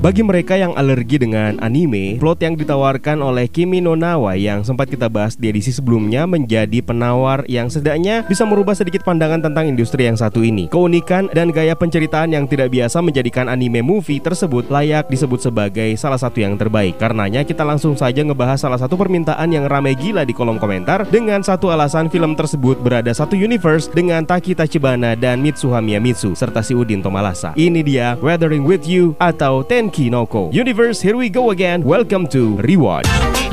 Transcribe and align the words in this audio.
Bagi 0.00 0.24
mereka 0.24 0.56
yang 0.56 0.72
alergi 0.80 1.20
dengan 1.20 1.60
anime, 1.60 2.16
plot 2.16 2.40
yang 2.40 2.56
ditawarkan 2.56 3.20
oleh 3.20 3.44
Kimi 3.52 3.84
no 3.84 3.92
Nawa 3.92 4.32
yang 4.32 4.64
sempat 4.64 4.88
kita 4.88 5.12
bahas 5.12 5.36
di 5.36 5.52
edisi 5.52 5.76
sebelumnya 5.76 6.24
menjadi 6.24 6.80
penawar 6.80 7.44
yang 7.52 7.68
setidaknya 7.68 8.24
bisa 8.24 8.48
merubah 8.48 8.72
sedikit 8.72 9.04
pandangan 9.04 9.44
tentang 9.44 9.68
industri 9.68 10.08
yang 10.08 10.16
satu 10.16 10.40
ini. 10.40 10.72
Keunikan 10.72 11.28
dan 11.36 11.52
gaya 11.52 11.76
penceritaan 11.76 12.32
yang 12.32 12.48
tidak 12.48 12.72
biasa 12.72 13.04
menjadikan 13.04 13.52
anime 13.52 13.84
movie 13.84 14.24
tersebut 14.24 14.72
layak 14.72 15.04
disebut 15.12 15.36
sebagai 15.36 15.92
salah 16.00 16.16
satu 16.16 16.40
yang 16.40 16.56
terbaik. 16.56 16.96
Karenanya 16.96 17.44
kita 17.44 17.60
langsung 17.60 17.92
saja 17.92 18.24
ngebahas 18.24 18.56
salah 18.56 18.80
satu 18.80 18.96
permintaan 18.96 19.52
yang 19.52 19.68
ramai 19.68 19.92
gila 20.00 20.24
di 20.24 20.32
kolom 20.32 20.56
komentar 20.56 21.04
dengan 21.12 21.44
satu 21.44 21.68
alasan 21.76 22.08
film 22.08 22.32
tersebut 22.32 22.80
berada 22.80 23.12
satu 23.12 23.36
universe 23.36 23.92
dengan 23.92 24.24
Taki 24.24 24.56
Tachibana 24.56 25.12
dan 25.12 25.44
Mitsuha 25.44 25.84
Miyamitsu 25.84 26.32
serta 26.32 26.64
si 26.64 26.72
Udin 26.72 27.04
Tomalasa. 27.04 27.52
Ini 27.52 27.84
dia 27.84 28.16
Weathering 28.16 28.64
With 28.64 28.88
You 28.88 29.12
atau 29.20 29.60
Ten 29.60 29.89
Kinoko. 29.90 30.52
Universe, 30.52 31.00
here 31.00 31.16
we 31.16 31.28
go 31.28 31.50
again. 31.50 31.82
Welcome 31.82 32.26
to 32.28 32.56
Rewatch. 32.56 33.49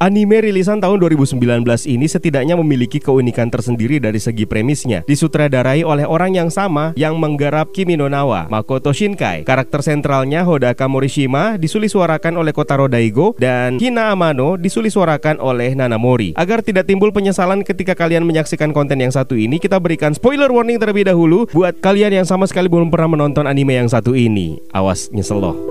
Anime 0.00 0.40
rilisan 0.40 0.80
tahun 0.80 0.96
2019 0.96 1.36
ini 1.84 2.08
setidaknya 2.08 2.56
memiliki 2.56 2.96
keunikan 2.96 3.52
tersendiri 3.52 4.00
dari 4.00 4.16
segi 4.16 4.48
premisnya. 4.48 5.04
Disutradarai 5.04 5.84
oleh 5.84 6.08
orang 6.08 6.32
yang 6.32 6.48
sama 6.48 6.96
yang 6.96 7.20
menggarap 7.20 7.68
Kimi 7.76 8.00
no 8.00 8.08
Nawa, 8.08 8.48
Makoto 8.48 8.96
Shinkai. 8.96 9.44
Karakter 9.44 9.84
sentralnya 9.84 10.40
Hodaka 10.48 10.88
Morishima 10.88 11.60
disulisuarakan 11.60 12.40
oleh 12.40 12.56
Kotaro 12.56 12.88
Daigo 12.88 13.36
dan 13.36 13.76
Hina 13.76 14.08
Amano 14.08 14.56
disulisuarakan 14.56 15.36
oleh 15.36 15.76
Nana 15.76 16.00
Mori. 16.00 16.32
Agar 16.32 16.64
tidak 16.64 16.88
timbul 16.88 17.12
penyesalan 17.12 17.60
ketika 17.60 17.92
kalian 17.92 18.24
menyaksikan 18.24 18.72
konten 18.72 19.04
yang 19.04 19.12
satu 19.12 19.36
ini, 19.36 19.60
kita 19.60 19.76
berikan 19.76 20.16
spoiler 20.16 20.48
warning 20.48 20.80
terlebih 20.80 21.12
dahulu 21.12 21.44
buat 21.52 21.76
kalian 21.84 22.16
yang 22.16 22.24
sama 22.24 22.48
sekali 22.48 22.72
belum 22.72 22.88
pernah 22.88 23.20
menonton 23.20 23.44
anime 23.44 23.76
yang 23.76 23.92
satu 23.92 24.16
ini. 24.16 24.64
Awas 24.72 25.12
nyesel 25.12 25.44
loh. 25.44 25.69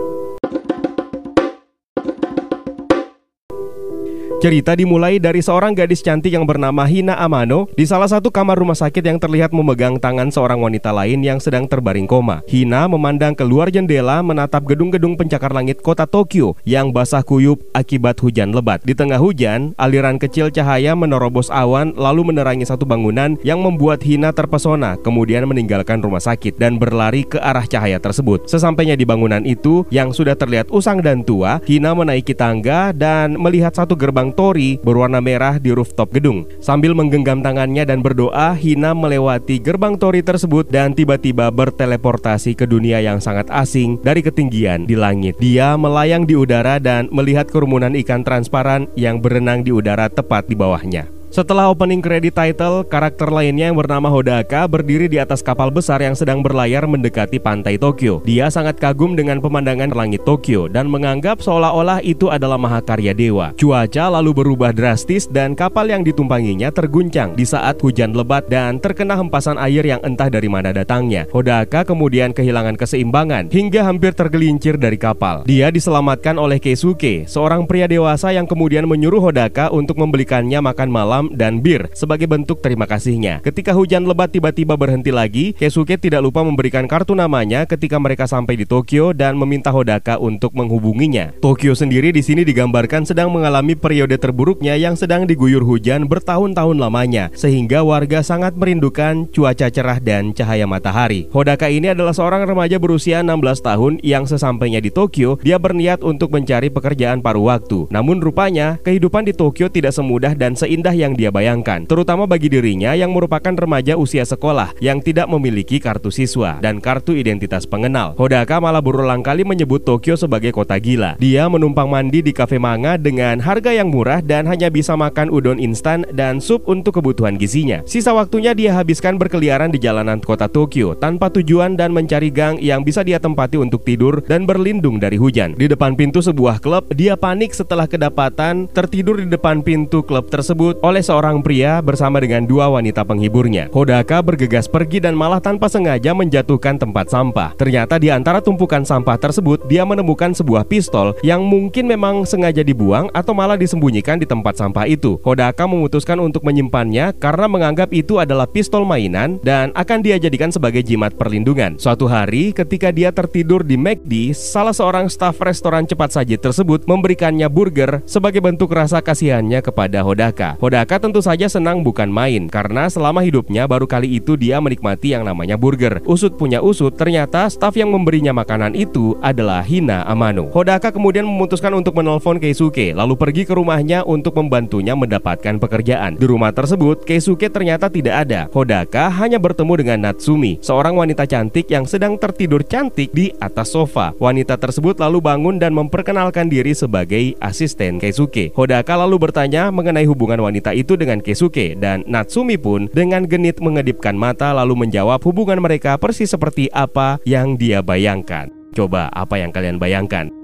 Cerita 4.39 4.71
dimulai 4.71 5.19
dari 5.19 5.43
seorang 5.43 5.75
gadis 5.75 5.99
cantik 5.99 6.31
yang 6.31 6.47
bernama 6.47 6.87
Hina 6.87 7.11
Amano 7.19 7.67
di 7.75 7.83
salah 7.83 8.07
satu 8.07 8.31
kamar 8.31 8.55
rumah 8.55 8.79
sakit 8.79 9.03
yang 9.03 9.19
terlihat 9.19 9.51
memegang 9.51 9.99
tangan 9.99 10.31
seorang 10.31 10.63
wanita 10.63 10.95
lain 10.95 11.19
yang 11.27 11.43
sedang 11.43 11.67
terbaring 11.67 12.07
koma. 12.07 12.39
Hina 12.47 12.87
memandang 12.87 13.35
keluar 13.35 13.67
jendela 13.67 14.23
menatap 14.23 14.63
gedung-gedung 14.63 15.19
pencakar 15.19 15.51
langit 15.51 15.83
kota 15.83 16.07
Tokyo 16.07 16.55
yang 16.63 16.95
basah 16.95 17.19
kuyup 17.19 17.59
akibat 17.75 18.15
hujan 18.23 18.55
lebat. 18.55 18.79
Di 18.87 18.95
tengah 18.95 19.19
hujan, 19.19 19.75
aliran 19.75 20.15
kecil 20.15 20.55
cahaya 20.55 20.95
menerobos 20.95 21.51
awan 21.51 21.91
lalu 21.99 22.31
menerangi 22.31 22.63
satu 22.63 22.87
bangunan 22.87 23.35
yang 23.43 23.59
membuat 23.59 23.99
Hina 24.07 24.31
terpesona, 24.31 24.95
kemudian 25.03 25.51
meninggalkan 25.51 25.99
rumah 25.99 26.23
sakit 26.23 26.55
dan 26.55 26.79
berlari 26.79 27.27
ke 27.27 27.43
arah 27.43 27.67
cahaya 27.67 27.99
tersebut. 27.99 28.47
Sesampainya 28.47 28.95
di 28.95 29.03
bangunan 29.03 29.43
itu 29.43 29.83
yang 29.91 30.15
sudah 30.15 30.39
terlihat 30.39 30.71
usang 30.71 31.03
dan 31.03 31.27
tua, 31.27 31.59
Hina 31.67 31.91
menaiki 31.91 32.31
tangga 32.31 32.95
dan 32.95 33.35
melihat 33.35 33.75
satu 33.75 33.99
gerbang 33.99 34.28
Tori 34.33 34.79
berwarna 34.79 35.19
merah 35.19 35.59
di 35.59 35.75
rooftop 35.75 36.15
gedung. 36.15 36.47
Sambil 36.63 36.95
menggenggam 36.97 37.43
tangannya 37.43 37.83
dan 37.83 37.99
berdoa, 37.99 38.55
Hina 38.55 38.95
melewati 38.95 39.59
gerbang 39.59 39.99
Tori 39.99 40.23
tersebut 40.23 40.71
dan 40.71 40.95
tiba-tiba 40.95 41.51
berteleportasi 41.51 42.55
ke 42.55 42.63
dunia 42.63 43.03
yang 43.03 43.19
sangat 43.19 43.51
asing 43.51 43.99
dari 44.01 44.23
ketinggian 44.23 44.87
di 44.87 44.95
langit. 44.95 45.35
Dia 45.37 45.75
melayang 45.75 46.23
di 46.23 46.39
udara 46.39 46.79
dan 46.79 47.11
melihat 47.13 47.51
kerumunan 47.51 47.93
ikan 47.99 48.23
transparan 48.23 48.87
yang 48.95 49.19
berenang 49.19 49.61
di 49.61 49.75
udara 49.75 50.07
tepat 50.07 50.47
di 50.47 50.55
bawahnya. 50.55 51.18
Setelah 51.29 51.69
opening 51.69 52.01
credit 52.01 52.33
title, 52.33 52.81
karakter 52.81 53.29
lainnya 53.29 53.69
yang 53.69 53.77
bernama 53.77 54.09
Hodaka 54.09 54.65
berdiri 54.65 55.05
di 55.05 55.21
atas 55.21 55.45
kapal 55.45 55.69
besar 55.69 56.01
yang 56.01 56.17
sedang 56.17 56.41
berlayar 56.41 56.89
mendekati 56.89 57.37
pantai 57.37 57.77
Tokyo. 57.77 58.25
Dia 58.25 58.49
sangat 58.49 58.81
kagum 58.81 59.13
dengan 59.13 59.37
pemandangan 59.37 59.93
langit 59.93 60.25
Tokyo 60.25 60.65
dan 60.65 60.89
menganggap 60.89 61.37
seolah-olah 61.37 62.01
itu 62.01 62.33
adalah 62.33 62.57
mahakarya 62.57 63.13
dewa. 63.13 63.53
Cuaca 63.53 64.09
lalu 64.09 64.41
berubah 64.41 64.73
drastis 64.73 65.29
dan 65.29 65.53
kapal 65.53 65.93
yang 65.93 66.01
ditumpanginya 66.01 66.73
terguncang 66.73 67.37
di 67.37 67.45
saat 67.45 67.77
hujan 67.77 68.17
lebat 68.17 68.49
dan 68.49 68.81
terkena 68.81 69.13
hempasan 69.13 69.61
air 69.61 69.85
yang 69.85 70.01
entah 70.01 70.33
dari 70.33 70.49
mana 70.49 70.73
datangnya. 70.73 71.29
Hodaka 71.29 71.85
kemudian 71.85 72.33
kehilangan 72.33 72.73
keseimbangan 72.73 73.53
hingga 73.53 73.85
hampir 73.85 74.17
tergelincir 74.17 74.81
dari 74.81 74.97
kapal. 74.97 75.45
Dia 75.45 75.69
diselamatkan 75.69 76.41
oleh 76.41 76.57
Keisuke, 76.57 77.29
seorang 77.29 77.69
pria 77.69 77.85
dewasa 77.85 78.33
yang 78.33 78.49
kemudian 78.49 78.89
menyuruh 78.89 79.29
Hodaka 79.29 79.69
untuk 79.69 80.01
membelikannya 80.01 80.57
makan 80.57 80.89
malam 80.89 81.18
dan 81.35 81.59
bir 81.59 81.91
sebagai 81.91 82.31
bentuk 82.31 82.63
terima 82.63 82.87
kasihnya. 82.87 83.43
Ketika 83.43 83.75
hujan 83.75 84.07
lebat 84.07 84.31
tiba-tiba 84.31 84.79
berhenti 84.79 85.11
lagi, 85.11 85.51
Keisuke 85.59 85.99
tidak 85.99 86.23
lupa 86.23 86.45
memberikan 86.45 86.87
kartu 86.87 87.17
namanya 87.17 87.67
ketika 87.67 87.99
mereka 87.99 88.29
sampai 88.29 88.55
di 88.55 88.63
Tokyo 88.63 89.11
dan 89.11 89.35
meminta 89.35 89.73
Hodaka 89.73 90.15
untuk 90.21 90.55
menghubunginya. 90.55 91.35
Tokyo 91.41 91.73
sendiri 91.73 92.13
di 92.13 92.21
sini 92.21 92.45
digambarkan 92.45 93.03
sedang 93.03 93.33
mengalami 93.33 93.73
periode 93.73 94.15
terburuknya 94.21 94.77
yang 94.77 94.93
sedang 94.93 95.25
diguyur 95.25 95.65
hujan 95.65 96.05
bertahun-tahun 96.05 96.77
lamanya, 96.77 97.33
sehingga 97.33 97.81
warga 97.81 98.21
sangat 98.21 98.53
merindukan 98.53 99.25
cuaca 99.33 99.67
cerah 99.73 99.97
dan 99.97 100.31
cahaya 100.31 100.69
matahari. 100.69 101.25
Hodaka 101.33 101.67
ini 101.67 101.89
adalah 101.91 102.13
seorang 102.13 102.45
remaja 102.45 102.77
berusia 102.77 103.25
16 103.25 103.65
tahun 103.65 103.93
yang 104.05 104.29
sesampainya 104.29 104.77
di 104.77 104.93
Tokyo, 104.93 105.41
dia 105.41 105.57
berniat 105.57 106.05
untuk 106.05 106.29
mencari 106.29 106.69
pekerjaan 106.69 107.25
paruh 107.25 107.49
waktu. 107.49 107.89
Namun 107.89 108.21
rupanya, 108.21 108.77
kehidupan 108.85 109.25
di 109.25 109.33
Tokyo 109.33 109.71
tidak 109.71 109.97
semudah 109.97 110.37
dan 110.37 110.53
seindah 110.53 110.93
yang 110.93 111.08
yang 111.09 111.17
dia 111.17 111.33
bayangkan, 111.33 111.89
terutama 111.89 112.29
bagi 112.29 112.53
dirinya 112.53 112.93
yang 112.93 113.09
merupakan 113.09 113.49
remaja 113.49 113.97
usia 113.97 114.21
sekolah 114.21 114.77
yang 114.77 115.01
tidak 115.01 115.25
memiliki 115.25 115.81
kartu 115.81 116.13
siswa 116.13 116.61
dan 116.61 116.77
kartu 116.77 117.17
identitas 117.17 117.65
pengenal. 117.65 118.13
Hodaka 118.13 118.61
malah 118.61 118.85
berulang 118.85 119.25
kali 119.25 119.41
menyebut 119.41 119.81
Tokyo 119.81 120.13
sebagai 120.13 120.53
kota 120.53 120.77
gila. 120.77 121.17
Dia 121.17 121.49
menumpang 121.49 121.89
mandi 121.89 122.21
di 122.21 122.29
kafe 122.29 122.61
manga 122.61 122.93
dengan 123.01 123.41
harga 123.41 123.73
yang 123.73 123.89
murah 123.89 124.21
dan 124.21 124.45
hanya 124.45 124.69
bisa 124.69 124.93
makan 124.93 125.33
udon 125.33 125.57
instan 125.57 126.05
dan 126.13 126.37
sup 126.37 126.61
untuk 126.69 127.01
kebutuhan 127.01 127.41
gizinya. 127.41 127.81
Sisa 127.89 128.13
waktunya 128.13 128.53
dia 128.53 128.77
habiskan 128.77 129.17
berkeliaran 129.17 129.73
di 129.73 129.81
jalanan 129.81 130.21
kota 130.21 130.45
Tokyo 130.45 130.93
tanpa 130.93 131.33
tujuan 131.33 131.73
dan 131.73 131.89
mencari 131.89 132.29
gang 132.29 132.61
yang 132.61 132.85
bisa 132.85 133.01
dia 133.01 133.17
tempati 133.17 133.57
untuk 133.57 133.81
tidur 133.81 134.21
dan 134.29 134.45
berlindung 134.45 135.01
dari 135.01 135.17
hujan. 135.17 135.57
Di 135.57 135.65
depan 135.65 135.97
pintu 135.97 136.21
sebuah 136.21 136.61
klub, 136.61 136.85
dia 136.93 137.17
panik 137.17 137.57
setelah 137.57 137.89
kedapatan 137.89 138.69
tertidur 138.69 139.17
di 139.17 139.25
depan 139.25 139.65
pintu 139.65 140.05
klub 140.05 140.29
tersebut 140.29 140.77
oleh 140.83 140.98
oleh 140.99 141.07
seorang 141.07 141.39
pria 141.39 141.79
bersama 141.79 142.19
dengan 142.19 142.43
dua 142.43 142.67
wanita 142.67 143.07
penghiburnya. 143.07 143.71
Hodaka 143.71 144.19
bergegas 144.19 144.67
pergi 144.67 144.99
dan 144.99 145.15
malah 145.15 145.39
tanpa 145.39 145.71
sengaja 145.71 146.11
menjatuhkan 146.11 146.75
tempat 146.75 147.07
sampah. 147.07 147.55
Ternyata 147.55 147.95
di 147.95 148.11
antara 148.11 148.43
tumpukan 148.43 148.83
sampah 148.83 149.15
tersebut, 149.15 149.63
dia 149.71 149.87
menemukan 149.87 150.35
sebuah 150.35 150.67
pistol 150.67 151.15
yang 151.23 151.39
mungkin 151.47 151.87
memang 151.87 152.27
sengaja 152.27 152.67
dibuang 152.67 153.07
atau 153.15 153.31
malah 153.31 153.55
disembunyikan 153.55 154.19
di 154.19 154.27
tempat 154.27 154.59
sampah 154.59 154.91
itu. 154.91 155.15
Hodaka 155.23 155.71
memutuskan 155.71 156.19
untuk 156.19 156.43
menyimpannya 156.43 157.15
karena 157.15 157.47
menganggap 157.47 157.95
itu 157.95 158.19
adalah 158.19 158.43
pistol 158.43 158.83
mainan 158.83 159.39
dan 159.39 159.71
akan 159.79 160.03
dia 160.03 160.19
jadikan 160.19 160.51
sebagai 160.51 160.83
jimat 160.83 161.15
perlindungan. 161.15 161.79
Suatu 161.79 162.11
hari, 162.11 162.51
ketika 162.51 162.91
dia 162.91 163.15
tertidur 163.15 163.63
di 163.63 163.79
McD, 163.79 164.35
salah 164.35 164.75
seorang 164.75 165.07
staf 165.07 165.39
restoran 165.39 165.87
cepat 165.87 166.11
saji 166.11 166.35
tersebut 166.35 166.83
memberikannya 166.83 167.47
burger 167.47 168.03
sebagai 168.03 168.43
bentuk 168.43 168.75
rasa 168.75 168.99
kasihannya 168.99 169.63
kepada 169.63 170.03
Hodaka. 170.03 170.59
Hodaka 170.59 170.88
maka 170.89 171.05
tentu 171.05 171.21
saja 171.21 171.45
senang 171.45 171.85
bukan 171.85 172.09
main 172.09 172.49
karena 172.49 172.89
selama 172.89 173.21
hidupnya 173.21 173.69
baru 173.69 173.85
kali 173.85 174.17
itu 174.17 174.33
dia 174.33 174.57
menikmati 174.57 175.13
yang 175.13 175.21
namanya 175.21 175.53
burger. 175.53 176.01
Usut 176.09 176.33
punya 176.33 176.65
usut, 176.65 176.97
ternyata 176.97 177.45
staf 177.45 177.77
yang 177.77 177.93
memberinya 177.93 178.33
makanan 178.33 178.73
itu 178.73 179.13
adalah 179.21 179.61
Hina 179.61 180.01
Amano. 180.09 180.49
Hodaka 180.49 180.89
kemudian 180.89 181.29
memutuskan 181.29 181.77
untuk 181.77 181.93
menelpon 181.93 182.41
Keisuke 182.41 182.97
lalu 182.97 183.13
pergi 183.21 183.45
ke 183.45 183.53
rumahnya 183.53 184.01
untuk 184.01 184.33
membantunya 184.41 184.97
mendapatkan 184.97 185.61
pekerjaan. 185.61 186.17
Di 186.17 186.25
rumah 186.25 186.49
tersebut, 186.57 187.05
Keisuke 187.05 187.53
ternyata 187.53 187.85
tidak 187.85 188.25
ada. 188.25 188.49
Hodaka 188.49 189.13
hanya 189.13 189.37
bertemu 189.37 189.85
dengan 189.85 190.09
Natsumi, 190.09 190.57
seorang 190.57 190.97
wanita 190.97 191.29
cantik 191.29 191.69
yang 191.69 191.85
sedang 191.85 192.17
tertidur 192.17 192.65
cantik 192.65 193.13
di 193.13 193.29
atas 193.37 193.77
sofa. 193.77 194.17
Wanita 194.17 194.57
tersebut 194.57 194.97
lalu 194.97 195.21
bangun 195.21 195.61
dan 195.61 195.69
memperkenalkan 195.69 196.49
diri 196.49 196.73
sebagai 196.73 197.37
asisten 197.37 198.01
Keisuke. 198.01 198.49
Hodaka 198.57 198.97
lalu 198.97 199.29
bertanya 199.29 199.69
mengenai 199.69 200.09
hubungan 200.09 200.41
wanita 200.41 200.78
itu 200.79 200.95
dengan 200.95 201.19
Keisuke 201.19 201.75
dan 201.75 202.07
Natsumi 202.07 202.55
pun 202.55 202.87
dengan 202.95 203.27
genit 203.27 203.59
mengedipkan 203.59 204.15
mata 204.15 204.55
lalu 204.55 204.87
menjawab 204.87 205.19
hubungan 205.27 205.59
mereka 205.59 205.99
persis 205.99 206.31
seperti 206.31 206.71
apa 206.71 207.19
yang 207.27 207.59
dia 207.59 207.83
bayangkan. 207.83 208.47
Coba 208.71 209.11
apa 209.11 209.35
yang 209.35 209.51
kalian 209.51 209.75
bayangkan? 209.75 210.38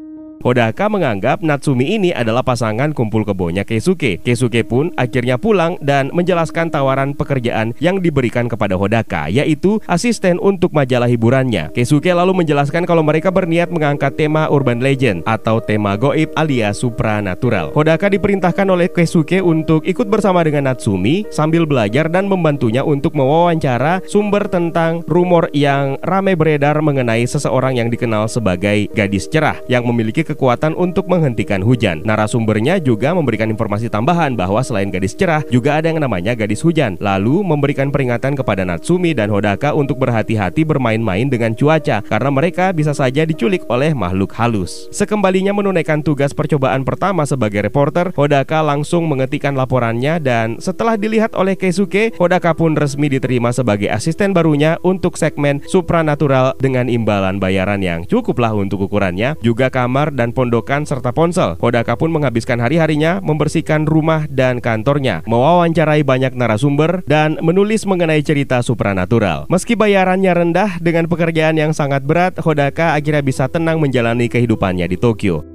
Hodaka 0.46 0.86
menganggap 0.94 1.42
Natsumi 1.42 1.98
ini 1.98 2.14
adalah 2.14 2.46
pasangan 2.46 2.94
kumpul 2.94 3.26
kebonya 3.26 3.66
Keisuke. 3.66 4.22
Keisuke 4.22 4.62
pun 4.62 4.94
akhirnya 4.94 5.42
pulang 5.42 5.74
dan 5.82 6.14
menjelaskan 6.14 6.70
tawaran 6.70 7.18
pekerjaan 7.18 7.74
yang 7.82 7.98
diberikan 7.98 8.46
kepada 8.46 8.78
Hodaka, 8.78 9.26
yaitu 9.26 9.82
asisten 9.90 10.38
untuk 10.38 10.70
majalah 10.70 11.10
hiburannya. 11.10 11.74
Keisuke 11.74 12.14
lalu 12.14 12.46
menjelaskan 12.46 12.86
kalau 12.86 13.02
mereka 13.02 13.34
berniat 13.34 13.74
mengangkat 13.74 14.14
tema 14.22 14.46
urban 14.54 14.86
legend 14.86 15.26
atau 15.26 15.58
tema 15.58 15.98
goib 15.98 16.30
alias 16.38 16.78
supranatural. 16.78 17.74
Hodaka 17.74 18.14
diperintahkan 18.14 18.70
oleh 18.70 18.86
Keisuke 18.94 19.42
untuk 19.42 19.82
ikut 19.82 20.06
bersama 20.06 20.46
dengan 20.46 20.70
Natsumi 20.70 21.26
sambil 21.34 21.66
belajar 21.66 22.06
dan 22.06 22.30
membantunya 22.30 22.86
untuk 22.86 23.18
mewawancara 23.18 23.98
sumber 24.06 24.46
tentang 24.46 25.02
rumor 25.10 25.50
yang 25.58 25.98
ramai 26.06 26.38
beredar 26.38 26.86
mengenai 26.86 27.26
seseorang 27.26 27.82
yang 27.82 27.90
dikenal 27.90 28.30
sebagai 28.30 28.94
gadis 28.94 29.26
cerah 29.26 29.58
yang 29.66 29.82
memiliki 29.90 30.35
kekuatan 30.36 30.76
untuk 30.76 31.08
menghentikan 31.08 31.64
hujan. 31.64 32.04
Narasumbernya 32.04 32.84
juga 32.84 33.16
memberikan 33.16 33.48
informasi 33.48 33.88
tambahan 33.88 34.36
bahwa 34.36 34.60
selain 34.60 34.92
gadis 34.92 35.16
cerah 35.16 35.42
juga 35.48 35.80
ada 35.80 35.88
yang 35.88 36.04
namanya 36.04 36.36
gadis 36.36 36.60
hujan. 36.60 37.00
Lalu 37.00 37.42
memberikan 37.48 37.90
peringatan 37.90 38.36
kepada 38.36 38.68
Natsumi 38.68 39.16
dan 39.16 39.32
Hodaka 39.32 39.72
untuk 39.72 39.96
berhati-hati 40.04 40.68
bermain-main 40.68 41.32
dengan 41.32 41.56
cuaca 41.56 42.04
karena 42.04 42.30
mereka 42.30 42.76
bisa 42.76 42.92
saja 42.92 43.24
diculik 43.24 43.64
oleh 43.72 43.96
makhluk 43.96 44.36
halus. 44.36 44.92
Sekembalinya 44.92 45.56
menunaikan 45.56 46.04
tugas 46.04 46.36
percobaan 46.36 46.84
pertama 46.84 47.24
sebagai 47.24 47.64
reporter, 47.64 48.12
Hodaka 48.20 48.60
langsung 48.60 49.08
mengetikkan 49.08 49.56
laporannya 49.56 50.20
dan 50.20 50.60
setelah 50.60 51.00
dilihat 51.00 51.32
oleh 51.38 51.56
Keisuke, 51.56 52.12
Hodaka 52.20 52.52
pun 52.58 52.76
resmi 52.76 53.08
diterima 53.08 53.56
sebagai 53.56 53.88
asisten 53.88 54.36
barunya 54.36 54.76
untuk 54.82 55.16
segmen 55.16 55.64
supranatural 55.70 56.58
dengan 56.58 56.92
imbalan 56.92 57.38
bayaran 57.38 57.80
yang 57.80 58.04
cukuplah 58.10 58.52
untuk 58.58 58.90
ukurannya, 58.90 59.38
juga 59.46 59.70
kamar 59.70 60.10
dan 60.12 60.25
pondokan 60.34 60.86
serta 60.86 61.12
ponsel. 61.12 61.58
Hodaka 61.60 61.98
pun 61.98 62.14
menghabiskan 62.14 62.62
hari-harinya 62.62 63.20
membersihkan 63.22 63.86
rumah 63.90 64.26
dan 64.30 64.62
kantornya, 64.62 65.26
mewawancarai 65.26 66.06
banyak 66.06 66.34
narasumber 66.34 67.06
dan 67.10 67.38
menulis 67.42 67.86
mengenai 67.86 68.22
cerita 68.26 68.62
supranatural. 68.66 69.46
Meski 69.50 69.74
bayarannya 69.78 70.34
rendah 70.34 70.78
dengan 70.82 71.06
pekerjaan 71.06 71.58
yang 71.58 71.74
sangat 71.74 72.06
berat, 72.06 72.38
Hodaka 72.42 72.98
akhirnya 72.98 73.22
bisa 73.22 73.46
tenang 73.50 73.78
menjalani 73.82 74.30
kehidupannya 74.30 74.90
di 74.90 74.98
Tokyo. 74.98 75.55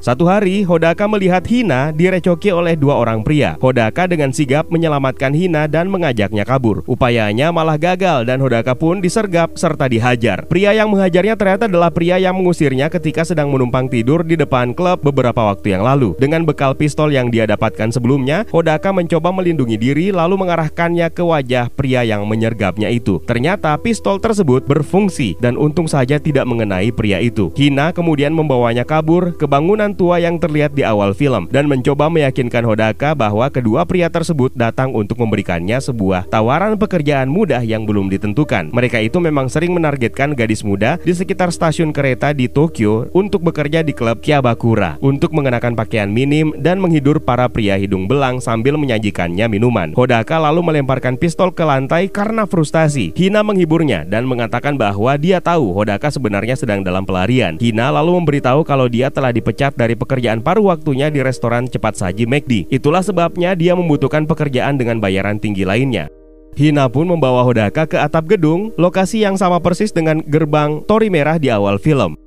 Satu 0.00 0.24
hari, 0.24 0.64
Hodaka 0.64 1.04
melihat 1.04 1.44
Hina 1.44 1.92
direcoki 1.92 2.48
oleh 2.48 2.72
dua 2.72 2.96
orang 2.96 3.20
pria. 3.20 3.60
Hodaka 3.60 4.08
dengan 4.08 4.32
sigap 4.32 4.72
menyelamatkan 4.72 5.28
Hina 5.28 5.68
dan 5.68 5.92
mengajaknya 5.92 6.48
kabur. 6.48 6.80
Upayanya 6.88 7.52
malah 7.52 7.76
gagal 7.76 8.24
dan 8.24 8.40
Hodaka 8.40 8.72
pun 8.72 9.04
disergap 9.04 9.60
serta 9.60 9.92
dihajar. 9.92 10.48
Pria 10.48 10.72
yang 10.72 10.88
menghajarnya 10.88 11.36
ternyata 11.36 11.68
adalah 11.68 11.92
pria 11.92 12.16
yang 12.16 12.32
mengusirnya 12.32 12.88
ketika 12.88 13.28
sedang 13.28 13.52
menumpang 13.52 13.92
tidur 13.92 14.24
di 14.24 14.40
depan 14.40 14.72
klub 14.72 15.04
beberapa 15.04 15.52
waktu 15.52 15.76
yang 15.76 15.84
lalu. 15.84 16.16
Dengan 16.16 16.48
bekal 16.48 16.72
pistol 16.72 17.12
yang 17.12 17.28
dia 17.28 17.44
dapatkan 17.44 17.92
sebelumnya, 17.92 18.48
Hodaka 18.48 18.96
mencoba 18.96 19.28
melindungi 19.36 19.76
diri 19.76 20.16
lalu 20.16 20.40
mengarahkannya 20.40 21.12
ke 21.12 21.20
wajah 21.20 21.68
pria 21.76 22.08
yang 22.08 22.24
menyergapnya 22.24 22.88
itu. 22.88 23.20
Ternyata 23.28 23.76
pistol 23.76 24.16
tersebut 24.16 24.64
berfungsi 24.64 25.36
dan 25.44 25.60
untung 25.60 25.84
saja 25.84 26.16
tidak 26.16 26.48
mengenai 26.48 26.88
pria 26.88 27.20
itu. 27.20 27.52
Hina 27.52 27.92
kemudian 27.92 28.32
membawanya 28.32 28.88
kabur 28.88 29.36
ke 29.36 29.44
bangunan 29.44 29.89
tua 29.94 30.22
yang 30.22 30.40
terlihat 30.40 30.74
di 30.74 30.82
awal 30.86 31.12
film 31.12 31.46
dan 31.50 31.66
mencoba 31.66 32.08
meyakinkan 32.08 32.62
Hodaka 32.66 33.12
bahwa 33.12 33.46
kedua 33.48 33.84
pria 33.84 34.08
tersebut 34.08 34.54
datang 34.54 34.94
untuk 34.94 35.20
memberikannya 35.20 35.78
sebuah 35.78 36.30
tawaran 36.30 36.76
pekerjaan 36.76 37.28
mudah 37.28 37.62
yang 37.62 37.84
belum 37.84 38.10
ditentukan. 38.10 38.70
Mereka 38.70 39.02
itu 39.02 39.18
memang 39.18 39.50
sering 39.50 39.74
menargetkan 39.74 40.32
gadis 40.34 40.62
muda 40.66 40.96
di 41.02 41.12
sekitar 41.14 41.50
stasiun 41.50 41.90
kereta 41.90 42.30
di 42.30 42.46
Tokyo 42.46 43.10
untuk 43.16 43.42
bekerja 43.46 43.80
di 43.80 43.92
klub 43.96 44.22
Kiabakura 44.22 45.00
untuk 45.02 45.32
mengenakan 45.34 45.74
pakaian 45.74 46.10
minim 46.10 46.52
dan 46.58 46.78
menghibur 46.78 47.18
para 47.22 47.48
pria 47.50 47.76
hidung 47.80 48.06
belang 48.06 48.38
sambil 48.38 48.76
menyajikannya 48.76 49.46
minuman. 49.48 49.92
Hodaka 49.96 50.36
lalu 50.36 50.60
melemparkan 50.62 51.16
pistol 51.16 51.50
ke 51.50 51.64
lantai 51.64 52.08
karena 52.10 52.44
frustasi. 52.44 53.12
Hina 53.16 53.40
menghiburnya 53.40 54.04
dan 54.04 54.28
mengatakan 54.28 54.76
bahwa 54.76 55.16
dia 55.16 55.40
tahu 55.40 55.72
Hodaka 55.72 56.12
sebenarnya 56.12 56.54
sedang 56.54 56.84
dalam 56.84 57.08
pelarian. 57.08 57.56
Hina 57.56 57.88
lalu 57.88 58.20
memberitahu 58.20 58.62
kalau 58.62 58.86
dia 58.86 59.08
telah 59.08 59.32
dipecat 59.32 59.74
dari 59.80 59.96
pekerjaan 59.96 60.44
paruh 60.44 60.68
waktunya 60.68 61.08
di 61.08 61.24
restoran 61.24 61.64
cepat 61.64 61.96
saji 61.96 62.28
McD. 62.28 62.68
Itulah 62.68 63.00
sebabnya 63.00 63.56
dia 63.56 63.72
membutuhkan 63.72 64.28
pekerjaan 64.28 64.76
dengan 64.76 65.00
bayaran 65.00 65.40
tinggi 65.40 65.64
lainnya. 65.64 66.12
Hina 66.52 66.92
pun 66.92 67.08
membawa 67.08 67.40
Hodaka 67.40 67.88
ke 67.88 67.96
atap 67.96 68.28
gedung, 68.28 68.76
lokasi 68.76 69.24
yang 69.24 69.40
sama 69.40 69.62
persis 69.64 69.94
dengan 69.94 70.20
gerbang 70.20 70.84
Tori 70.84 71.08
Merah 71.08 71.40
di 71.40 71.48
awal 71.48 71.80
film. 71.80 72.20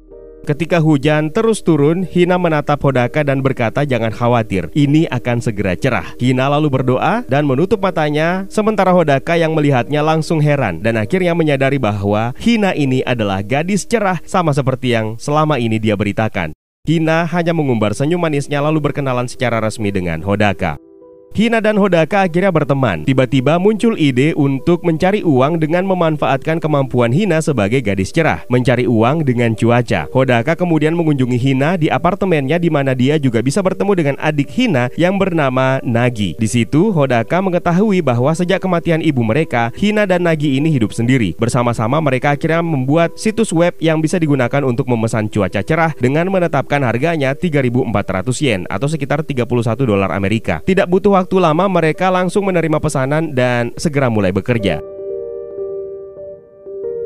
Ketika 0.44 0.84
hujan 0.84 1.32
terus 1.32 1.64
turun, 1.64 2.04
Hina 2.04 2.36
menatap 2.36 2.76
Hodaka 2.84 3.24
dan 3.24 3.40
berkata 3.40 3.88
jangan 3.88 4.12
khawatir, 4.12 4.68
ini 4.76 5.08
akan 5.08 5.40
segera 5.40 5.72
cerah. 5.80 6.12
Hina 6.20 6.52
lalu 6.52 6.68
berdoa 6.68 7.24
dan 7.32 7.48
menutup 7.48 7.80
matanya, 7.80 8.44
sementara 8.52 8.92
Hodaka 8.92 9.40
yang 9.40 9.56
melihatnya 9.56 10.04
langsung 10.04 10.44
heran 10.44 10.84
dan 10.84 11.00
akhirnya 11.00 11.32
menyadari 11.32 11.80
bahwa 11.80 12.36
Hina 12.44 12.76
ini 12.76 13.00
adalah 13.08 13.40
gadis 13.40 13.88
cerah 13.88 14.20
sama 14.28 14.52
seperti 14.52 14.92
yang 14.92 15.16
selama 15.16 15.56
ini 15.64 15.80
dia 15.80 15.96
beritakan. 15.96 16.52
Hina 16.84 17.24
hanya 17.32 17.56
mengumbar 17.56 17.96
senyum 17.96 18.20
manisnya 18.20 18.60
lalu 18.60 18.84
berkenalan 18.84 19.24
secara 19.24 19.64
resmi 19.64 19.88
dengan 19.88 20.20
Hodaka. 20.20 20.83
Hina 21.34 21.58
dan 21.58 21.82
Hodaka 21.82 22.30
akhirnya 22.30 22.54
berteman. 22.54 23.10
Tiba-tiba 23.10 23.58
muncul 23.58 23.98
ide 23.98 24.38
untuk 24.38 24.86
mencari 24.86 25.26
uang 25.26 25.58
dengan 25.58 25.82
memanfaatkan 25.82 26.62
kemampuan 26.62 27.10
Hina 27.10 27.42
sebagai 27.42 27.82
gadis 27.82 28.14
cerah, 28.14 28.46
mencari 28.54 28.86
uang 28.86 29.26
dengan 29.26 29.58
cuaca. 29.58 30.06
Hodaka 30.14 30.54
kemudian 30.54 30.94
mengunjungi 30.94 31.42
Hina 31.42 31.74
di 31.74 31.90
apartemennya 31.90 32.62
di 32.62 32.70
mana 32.70 32.94
dia 32.94 33.18
juga 33.18 33.42
bisa 33.42 33.66
bertemu 33.66 33.92
dengan 33.98 34.16
adik 34.22 34.46
Hina 34.46 34.94
yang 34.94 35.18
bernama 35.18 35.82
Nagi. 35.82 36.38
Di 36.38 36.46
situ 36.46 36.94
Hodaka 36.94 37.42
mengetahui 37.42 38.06
bahwa 38.06 38.30
sejak 38.38 38.62
kematian 38.62 39.02
ibu 39.02 39.26
mereka, 39.26 39.74
Hina 39.74 40.06
dan 40.06 40.30
Nagi 40.30 40.62
ini 40.62 40.70
hidup 40.70 40.94
sendiri. 40.94 41.34
Bersama-sama 41.42 41.98
mereka 41.98 42.38
akhirnya 42.38 42.62
membuat 42.62 43.18
situs 43.18 43.50
web 43.50 43.74
yang 43.82 44.06
bisa 44.06 44.22
digunakan 44.22 44.62
untuk 44.62 44.86
memesan 44.86 45.34
cuaca 45.34 45.66
cerah 45.66 45.98
dengan 45.98 46.30
menetapkan 46.30 46.86
harganya 46.86 47.34
3.400 47.34 47.90
yen 48.38 48.70
atau 48.70 48.86
sekitar 48.86 49.26
31 49.26 49.50
dolar 49.82 50.14
Amerika. 50.14 50.62
Tidak 50.62 50.86
butuh 50.86 51.23
waktu 51.24 51.40
lama 51.40 51.66
mereka 51.72 52.12
langsung 52.12 52.44
menerima 52.44 52.84
pesanan 52.84 53.32
dan 53.32 53.72
segera 53.80 54.12
mulai 54.12 54.36
bekerja. 54.36 54.93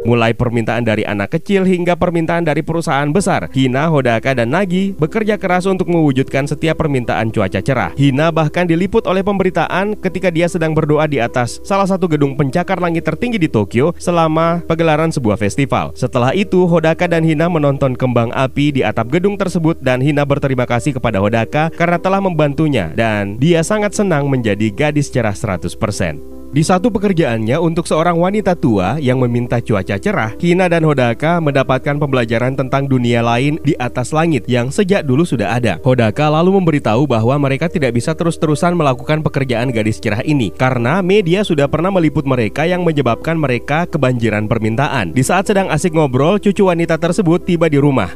Mulai 0.08 0.32
permintaan 0.32 0.88
dari 0.88 1.04
anak 1.04 1.36
kecil 1.36 1.68
hingga 1.68 2.00
permintaan 2.00 2.48
dari 2.48 2.64
perusahaan 2.64 3.12
besar, 3.12 3.52
Hina, 3.52 3.92
Hodaka, 3.92 4.32
dan 4.32 4.56
Nagi 4.56 4.96
bekerja 4.96 5.36
keras 5.36 5.68
untuk 5.68 5.92
mewujudkan 5.92 6.48
setiap 6.48 6.80
permintaan 6.80 7.28
cuaca 7.28 7.60
cerah. 7.60 7.92
Hina 8.00 8.32
bahkan 8.32 8.64
diliput 8.64 9.04
oleh 9.04 9.20
pemberitaan 9.20 10.00
ketika 10.00 10.32
dia 10.32 10.48
sedang 10.48 10.72
berdoa 10.72 11.12
di 11.12 11.20
atas 11.20 11.60
salah 11.68 11.84
satu 11.84 12.08
gedung 12.08 12.40
pencakar 12.40 12.80
langit 12.80 13.04
tertinggi 13.04 13.36
di 13.36 13.52
Tokyo 13.52 13.92
selama 14.00 14.64
pegelaran 14.64 15.12
sebuah 15.12 15.36
festival. 15.36 15.92
Setelah 15.92 16.32
itu, 16.32 16.64
Hodaka 16.64 17.12
dan 17.12 17.28
Hina 17.28 17.52
menonton 17.52 17.92
kembang 17.92 18.32
api 18.32 18.80
di 18.80 18.88
atap 18.88 19.12
gedung 19.12 19.36
tersebut 19.36 19.84
dan 19.84 20.00
Hina 20.00 20.24
berterima 20.24 20.64
kasih 20.64 20.96
kepada 20.96 21.20
Hodaka 21.20 21.68
karena 21.76 22.00
telah 22.00 22.24
membantunya 22.24 22.96
dan 22.96 23.36
dia 23.36 23.60
sangat 23.60 23.92
senang 23.92 24.32
menjadi 24.32 24.72
gadis 24.72 25.12
cerah 25.12 25.36
100%. 25.36 26.37
Di 26.48 26.64
satu 26.64 26.88
pekerjaannya 26.88 27.60
untuk 27.60 27.84
seorang 27.84 28.16
wanita 28.16 28.56
tua 28.56 28.96
yang 29.04 29.20
meminta 29.20 29.60
cuaca 29.60 30.00
cerah, 30.00 30.32
Hina 30.40 30.72
dan 30.72 30.88
Hodaka 30.88 31.44
mendapatkan 31.44 32.00
pembelajaran 32.00 32.56
tentang 32.56 32.88
dunia 32.88 33.20
lain 33.20 33.60
di 33.68 33.76
atas 33.76 34.16
langit 34.16 34.48
yang 34.48 34.72
sejak 34.72 35.04
dulu 35.04 35.28
sudah 35.28 35.60
ada. 35.60 35.76
Hodaka 35.84 36.32
lalu 36.32 36.56
memberitahu 36.56 37.04
bahwa 37.04 37.36
mereka 37.36 37.68
tidak 37.68 38.00
bisa 38.00 38.16
terus-terusan 38.16 38.80
melakukan 38.80 39.20
pekerjaan 39.20 39.76
gadis 39.76 40.00
cerah 40.00 40.24
ini 40.24 40.48
karena 40.48 41.04
media 41.04 41.44
sudah 41.44 41.68
pernah 41.68 41.92
meliput 41.92 42.24
mereka 42.24 42.64
yang 42.64 42.88
menyebabkan 42.88 43.36
mereka 43.36 43.84
kebanjiran 43.84 44.48
permintaan. 44.48 45.12
Di 45.12 45.28
saat 45.28 45.52
sedang 45.52 45.68
asik 45.68 46.00
ngobrol, 46.00 46.40
cucu 46.40 46.64
wanita 46.64 46.96
tersebut 46.96 47.44
tiba 47.44 47.68
di 47.68 47.76
rumah. 47.76 48.16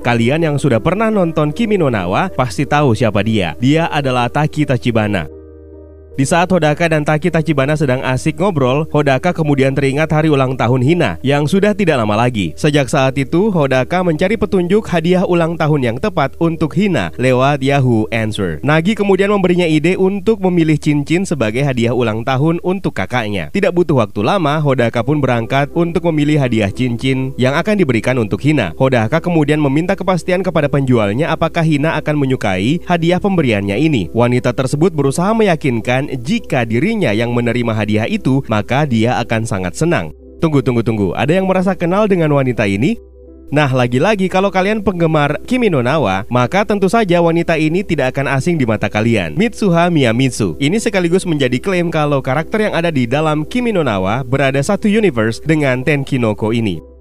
Kalian 0.00 0.40
yang 0.40 0.56
sudah 0.56 0.80
pernah 0.80 1.12
nonton 1.12 1.52
Kimi 1.52 1.76
no 1.76 1.92
Nawa 1.92 2.32
pasti 2.32 2.64
tahu 2.64 2.96
siapa 2.96 3.20
dia. 3.20 3.54
Dia 3.60 3.92
adalah 3.92 4.32
Taki 4.32 4.66
Tachibana. 4.66 5.41
Di 6.12 6.28
saat 6.28 6.52
Hodaka 6.52 6.92
dan 6.92 7.08
Taki 7.08 7.32
Tachibana 7.32 7.72
sedang 7.72 8.04
asik 8.04 8.36
ngobrol, 8.36 8.84
Hodaka 8.92 9.32
kemudian 9.32 9.72
teringat 9.72 10.12
hari 10.12 10.28
ulang 10.28 10.60
tahun 10.60 10.84
Hina 10.84 11.16
yang 11.24 11.48
sudah 11.48 11.72
tidak 11.72 11.96
lama 11.96 12.12
lagi. 12.12 12.52
Sejak 12.52 12.92
saat 12.92 13.16
itu, 13.16 13.48
Hodaka 13.48 14.04
mencari 14.04 14.36
petunjuk 14.36 14.84
hadiah 14.92 15.24
ulang 15.24 15.56
tahun 15.56 15.80
yang 15.80 15.96
tepat 15.96 16.36
untuk 16.36 16.76
Hina 16.76 17.16
lewat 17.16 17.64
Yahoo 17.64 18.04
Answer. 18.12 18.60
Nagi 18.60 18.92
kemudian 18.92 19.32
memberinya 19.32 19.64
ide 19.64 19.96
untuk 19.96 20.44
memilih 20.44 20.76
cincin 20.76 21.24
sebagai 21.24 21.64
hadiah 21.64 21.96
ulang 21.96 22.28
tahun 22.28 22.60
untuk 22.60 22.92
kakaknya. 22.92 23.48
Tidak 23.48 23.72
butuh 23.72 24.04
waktu 24.04 24.20
lama, 24.20 24.60
Hodaka 24.60 25.00
pun 25.00 25.16
berangkat 25.16 25.72
untuk 25.72 26.12
memilih 26.12 26.44
hadiah 26.44 26.68
cincin 26.68 27.32
yang 27.40 27.56
akan 27.56 27.80
diberikan 27.80 28.20
untuk 28.20 28.44
Hina. 28.44 28.76
Hodaka 28.76 29.16
kemudian 29.24 29.64
meminta 29.64 29.96
kepastian 29.96 30.44
kepada 30.44 30.68
penjualnya 30.68 31.32
apakah 31.32 31.64
Hina 31.64 31.96
akan 31.96 32.20
menyukai 32.20 32.84
hadiah 32.84 33.16
pemberiannya 33.16 33.80
ini. 33.80 34.12
Wanita 34.12 34.52
tersebut 34.52 34.92
berusaha 34.92 35.32
meyakinkan 35.32 36.01
jika 36.22 36.64
dirinya 36.66 37.10
yang 37.14 37.30
menerima 37.36 37.72
hadiah 37.74 38.06
itu, 38.08 38.42
maka 38.50 38.86
dia 38.88 39.18
akan 39.22 39.46
sangat 39.46 39.76
senang. 39.78 40.10
Tunggu, 40.42 40.58
tunggu, 40.58 40.82
tunggu. 40.82 41.14
Ada 41.14 41.38
yang 41.38 41.46
merasa 41.46 41.78
kenal 41.78 42.10
dengan 42.10 42.34
wanita 42.34 42.66
ini? 42.66 42.98
Nah, 43.52 43.68
lagi-lagi 43.68 44.32
kalau 44.32 44.48
kalian 44.48 44.80
penggemar 44.80 45.36
Kimi 45.44 45.68
no 45.68 45.84
Nawa, 45.84 46.24
maka 46.32 46.64
tentu 46.64 46.88
saja 46.88 47.20
wanita 47.20 47.60
ini 47.60 47.84
tidak 47.84 48.16
akan 48.16 48.40
asing 48.40 48.56
di 48.56 48.64
mata 48.64 48.88
kalian. 48.88 49.36
Mitsuha 49.36 49.92
Miyamitsu. 49.92 50.56
Ini 50.56 50.80
sekaligus 50.80 51.28
menjadi 51.28 51.60
klaim 51.60 51.92
kalau 51.92 52.24
karakter 52.24 52.64
yang 52.64 52.74
ada 52.74 52.88
di 52.88 53.04
dalam 53.04 53.44
Kimi 53.44 53.68
no 53.68 53.84
Nawa 53.84 54.24
berada 54.24 54.56
satu 54.64 54.88
universe 54.88 55.44
dengan 55.44 55.84
Tenkinoko 55.84 56.56
ini. 56.56 56.91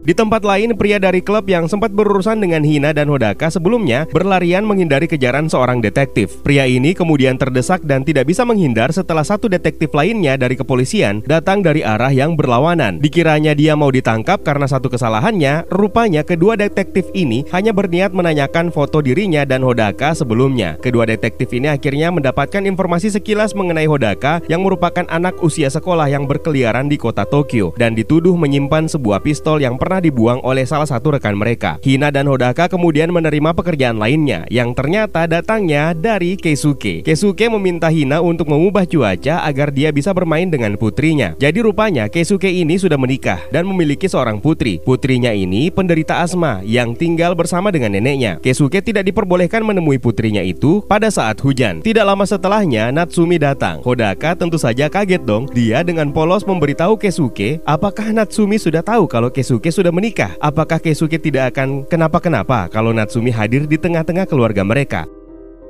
Di 0.00 0.16
tempat 0.16 0.40
lain, 0.40 0.72
pria 0.80 0.96
dari 0.96 1.20
klub 1.20 1.44
yang 1.44 1.68
sempat 1.68 1.92
berurusan 1.92 2.40
dengan 2.40 2.64
Hina 2.64 2.96
dan 2.96 3.12
Hodaka 3.12 3.52
sebelumnya 3.52 4.08
berlarian 4.08 4.64
menghindari 4.64 5.04
kejaran 5.04 5.44
seorang 5.44 5.84
detektif. 5.84 6.40
Pria 6.40 6.64
ini 6.64 6.96
kemudian 6.96 7.36
terdesak 7.36 7.84
dan 7.84 8.00
tidak 8.00 8.24
bisa 8.24 8.48
menghindar 8.48 8.88
setelah 8.96 9.20
satu 9.20 9.52
detektif 9.52 9.92
lainnya 9.92 10.40
dari 10.40 10.56
kepolisian 10.56 11.20
datang 11.28 11.60
dari 11.60 11.84
arah 11.84 12.08
yang 12.08 12.32
berlawanan. 12.32 12.96
Dikiranya 12.96 13.52
dia 13.52 13.76
mau 13.76 13.92
ditangkap 13.92 14.40
karena 14.40 14.64
satu 14.64 14.88
kesalahannya, 14.88 15.68
rupanya 15.68 16.24
kedua 16.24 16.56
detektif 16.56 17.04
ini 17.12 17.44
hanya 17.52 17.76
berniat 17.76 18.16
menanyakan 18.16 18.72
foto 18.72 19.04
dirinya 19.04 19.44
dan 19.44 19.60
Hodaka 19.60 20.16
sebelumnya. 20.16 20.80
Kedua 20.80 21.04
detektif 21.04 21.52
ini 21.52 21.68
akhirnya 21.68 22.08
mendapatkan 22.08 22.64
informasi 22.64 23.12
sekilas 23.12 23.52
mengenai 23.52 23.84
Hodaka 23.84 24.40
yang 24.48 24.64
merupakan 24.64 25.04
anak 25.12 25.36
usia 25.44 25.68
sekolah 25.68 26.08
yang 26.08 26.24
berkeliaran 26.24 26.88
di 26.88 26.96
kota 26.96 27.28
Tokyo 27.28 27.76
dan 27.76 27.92
dituduh 27.92 28.32
menyimpan 28.32 28.88
sebuah 28.88 29.20
pistol 29.20 29.60
yang 29.60 29.76
pernah 29.76 29.89
pernah 29.90 30.06
dibuang 30.06 30.40
oleh 30.46 30.62
salah 30.62 30.86
satu 30.86 31.18
rekan 31.18 31.34
mereka. 31.34 31.82
Hina 31.82 32.14
dan 32.14 32.30
Hodaka 32.30 32.70
kemudian 32.70 33.10
menerima 33.10 33.50
pekerjaan 33.58 33.98
lainnya 33.98 34.46
yang 34.46 34.70
ternyata 34.70 35.26
datangnya 35.26 35.98
dari 35.98 36.38
Keisuke. 36.38 37.02
Keisuke 37.02 37.50
meminta 37.50 37.90
Hina 37.90 38.22
untuk 38.22 38.46
mengubah 38.46 38.86
cuaca 38.86 39.42
agar 39.42 39.68
dia 39.74 39.92
bisa 39.92 40.14
bermain 40.16 40.48
dengan 40.48 40.78
putrinya. 40.78 41.34
Jadi 41.42 41.58
rupanya 41.60 42.08
Keisuke 42.08 42.48
ini 42.48 42.78
sudah 42.78 42.94
menikah 42.94 43.42
dan 43.52 43.66
memiliki 43.66 44.06
seorang 44.06 44.38
putri. 44.38 44.78
Putrinya 44.78 45.34
ini 45.34 45.74
penderita 45.74 46.22
asma 46.22 46.62
yang 46.64 46.94
tinggal 46.94 47.34
bersama 47.34 47.68
dengan 47.74 47.92
neneknya. 47.92 48.38
Keisuke 48.40 48.80
tidak 48.80 49.10
diperbolehkan 49.10 49.66
menemui 49.66 49.98
putrinya 49.98 50.40
itu 50.40 50.86
pada 50.86 51.10
saat 51.10 51.36
hujan. 51.42 51.84
Tidak 51.84 52.06
lama 52.06 52.22
setelahnya 52.24 52.94
Natsumi 52.94 53.42
datang. 53.42 53.82
Hodaka 53.82 54.38
tentu 54.38 54.54
saja 54.56 54.86
kaget 54.86 55.26
dong. 55.26 55.50
Dia 55.50 55.82
dengan 55.82 56.14
polos 56.14 56.46
memberitahu 56.46 56.94
Keisuke 56.94 57.58
apakah 57.66 58.14
Natsumi 58.14 58.54
sudah 58.54 58.86
tahu 58.86 59.10
kalau 59.10 59.34
Keisuke 59.34 59.79
menikah, 59.88 60.36
apakah 60.36 60.76
Keisuke 60.76 61.16
tidak 61.16 61.56
akan 61.56 61.88
kenapa-kenapa 61.88 62.68
kalau 62.68 62.92
Natsumi 62.92 63.32
hadir 63.32 63.64
di 63.64 63.80
tengah-tengah 63.80 64.28
keluarga 64.28 64.60
mereka? 64.60 65.08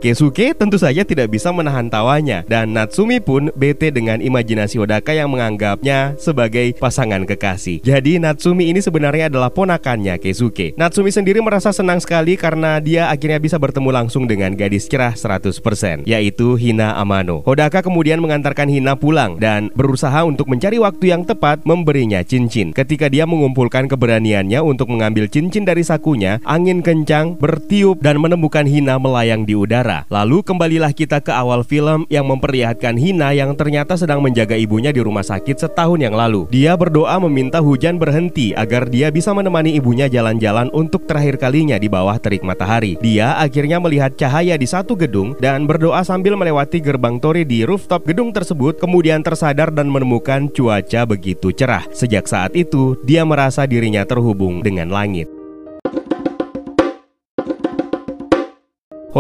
Keisuke 0.00 0.56
tentu 0.56 0.80
saja 0.80 1.04
tidak 1.04 1.28
bisa 1.28 1.52
menahan 1.52 1.92
tawanya 1.92 2.40
dan 2.48 2.72
Natsumi 2.72 3.20
pun 3.20 3.52
bete 3.52 3.92
dengan 3.92 4.16
imajinasi 4.24 4.80
Hodaka 4.80 5.12
yang 5.12 5.28
menganggapnya 5.28 6.16
sebagai 6.16 6.72
pasangan 6.80 7.28
kekasih. 7.28 7.84
Jadi 7.84 8.16
Natsumi 8.16 8.72
ini 8.72 8.80
sebenarnya 8.80 9.28
adalah 9.28 9.52
ponakannya 9.52 10.16
Keisuke. 10.16 10.72
Natsumi 10.80 11.12
sendiri 11.12 11.44
merasa 11.44 11.68
senang 11.68 12.00
sekali 12.00 12.40
karena 12.40 12.80
dia 12.80 13.12
akhirnya 13.12 13.36
bisa 13.36 13.60
bertemu 13.60 13.92
langsung 13.92 14.24
dengan 14.24 14.56
gadis 14.56 14.88
cerah 14.88 15.12
100%, 15.12 16.08
yaitu 16.08 16.56
Hina 16.56 16.96
Amano. 16.96 17.44
Hodaka 17.44 17.84
kemudian 17.84 18.24
mengantarkan 18.24 18.72
Hina 18.72 18.96
pulang 18.96 19.36
dan 19.36 19.68
berusaha 19.76 20.24
untuk 20.24 20.48
mencari 20.48 20.80
waktu 20.80 21.12
yang 21.12 21.28
tepat 21.28 21.68
memberinya 21.68 22.24
cincin. 22.24 22.72
Ketika 22.72 23.12
dia 23.12 23.28
mengumpulkan 23.28 23.84
keberaniannya 23.84 24.64
untuk 24.64 24.88
mengambil 24.88 25.28
cincin 25.28 25.68
dari 25.68 25.84
sakunya, 25.84 26.40
angin 26.48 26.80
kencang 26.80 27.36
bertiup 27.36 28.00
dan 28.00 28.16
menemukan 28.16 28.64
Hina 28.64 28.96
melayang 28.96 29.44
di 29.44 29.52
udara 29.52 29.89
Lalu 30.06 30.46
kembalilah 30.46 30.92
kita 30.94 31.18
ke 31.18 31.32
awal 31.34 31.66
film 31.66 32.06
yang 32.06 32.26
memperlihatkan 32.28 32.94
Hina 32.94 33.34
yang 33.34 33.58
ternyata 33.58 33.98
sedang 33.98 34.22
menjaga 34.22 34.54
ibunya 34.54 34.94
di 34.94 35.02
rumah 35.02 35.26
sakit 35.26 35.56
setahun 35.58 35.98
yang 35.98 36.14
lalu. 36.14 36.46
Dia 36.52 36.78
berdoa 36.78 37.18
meminta 37.24 37.58
hujan 37.58 37.98
berhenti 37.98 38.54
agar 38.54 38.86
dia 38.86 39.08
bisa 39.10 39.34
menemani 39.34 39.74
ibunya 39.74 40.06
jalan-jalan 40.06 40.70
untuk 40.70 41.08
terakhir 41.08 41.40
kalinya 41.40 41.80
di 41.80 41.90
bawah 41.90 42.16
terik 42.22 42.46
matahari. 42.46 42.94
Dia 43.02 43.40
akhirnya 43.40 43.82
melihat 43.82 44.14
cahaya 44.14 44.54
di 44.54 44.68
satu 44.68 44.94
gedung 44.94 45.34
dan 45.42 45.64
berdoa 45.64 46.04
sambil 46.06 46.36
melewati 46.36 46.78
gerbang 46.78 47.18
tori 47.18 47.42
di 47.48 47.64
rooftop 47.64 48.04
gedung 48.04 48.30
tersebut 48.30 48.76
kemudian 48.76 49.24
tersadar 49.24 49.72
dan 49.72 49.88
menemukan 49.88 50.46
cuaca 50.52 51.08
begitu 51.08 51.50
cerah. 51.50 51.82
Sejak 51.96 52.28
saat 52.28 52.52
itu, 52.52 52.94
dia 53.08 53.24
merasa 53.24 53.64
dirinya 53.64 54.04
terhubung 54.04 54.60
dengan 54.60 54.92
langit. 54.92 55.39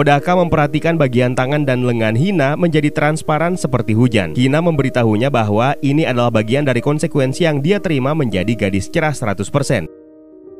Hodaka 0.00 0.32
memperhatikan 0.32 0.96
bagian 0.96 1.36
tangan 1.36 1.68
dan 1.68 1.84
lengan 1.84 2.16
Hina 2.16 2.56
menjadi 2.56 2.88
transparan 2.88 3.52
seperti 3.52 3.92
hujan. 3.92 4.32
Hina 4.32 4.64
memberitahunya 4.64 5.28
bahwa 5.28 5.76
ini 5.84 6.08
adalah 6.08 6.32
bagian 6.32 6.64
dari 6.64 6.80
konsekuensi 6.80 7.44
yang 7.44 7.60
dia 7.60 7.84
terima 7.84 8.16
menjadi 8.16 8.48
gadis 8.56 8.88
cerah 8.88 9.12
100%. 9.12 9.99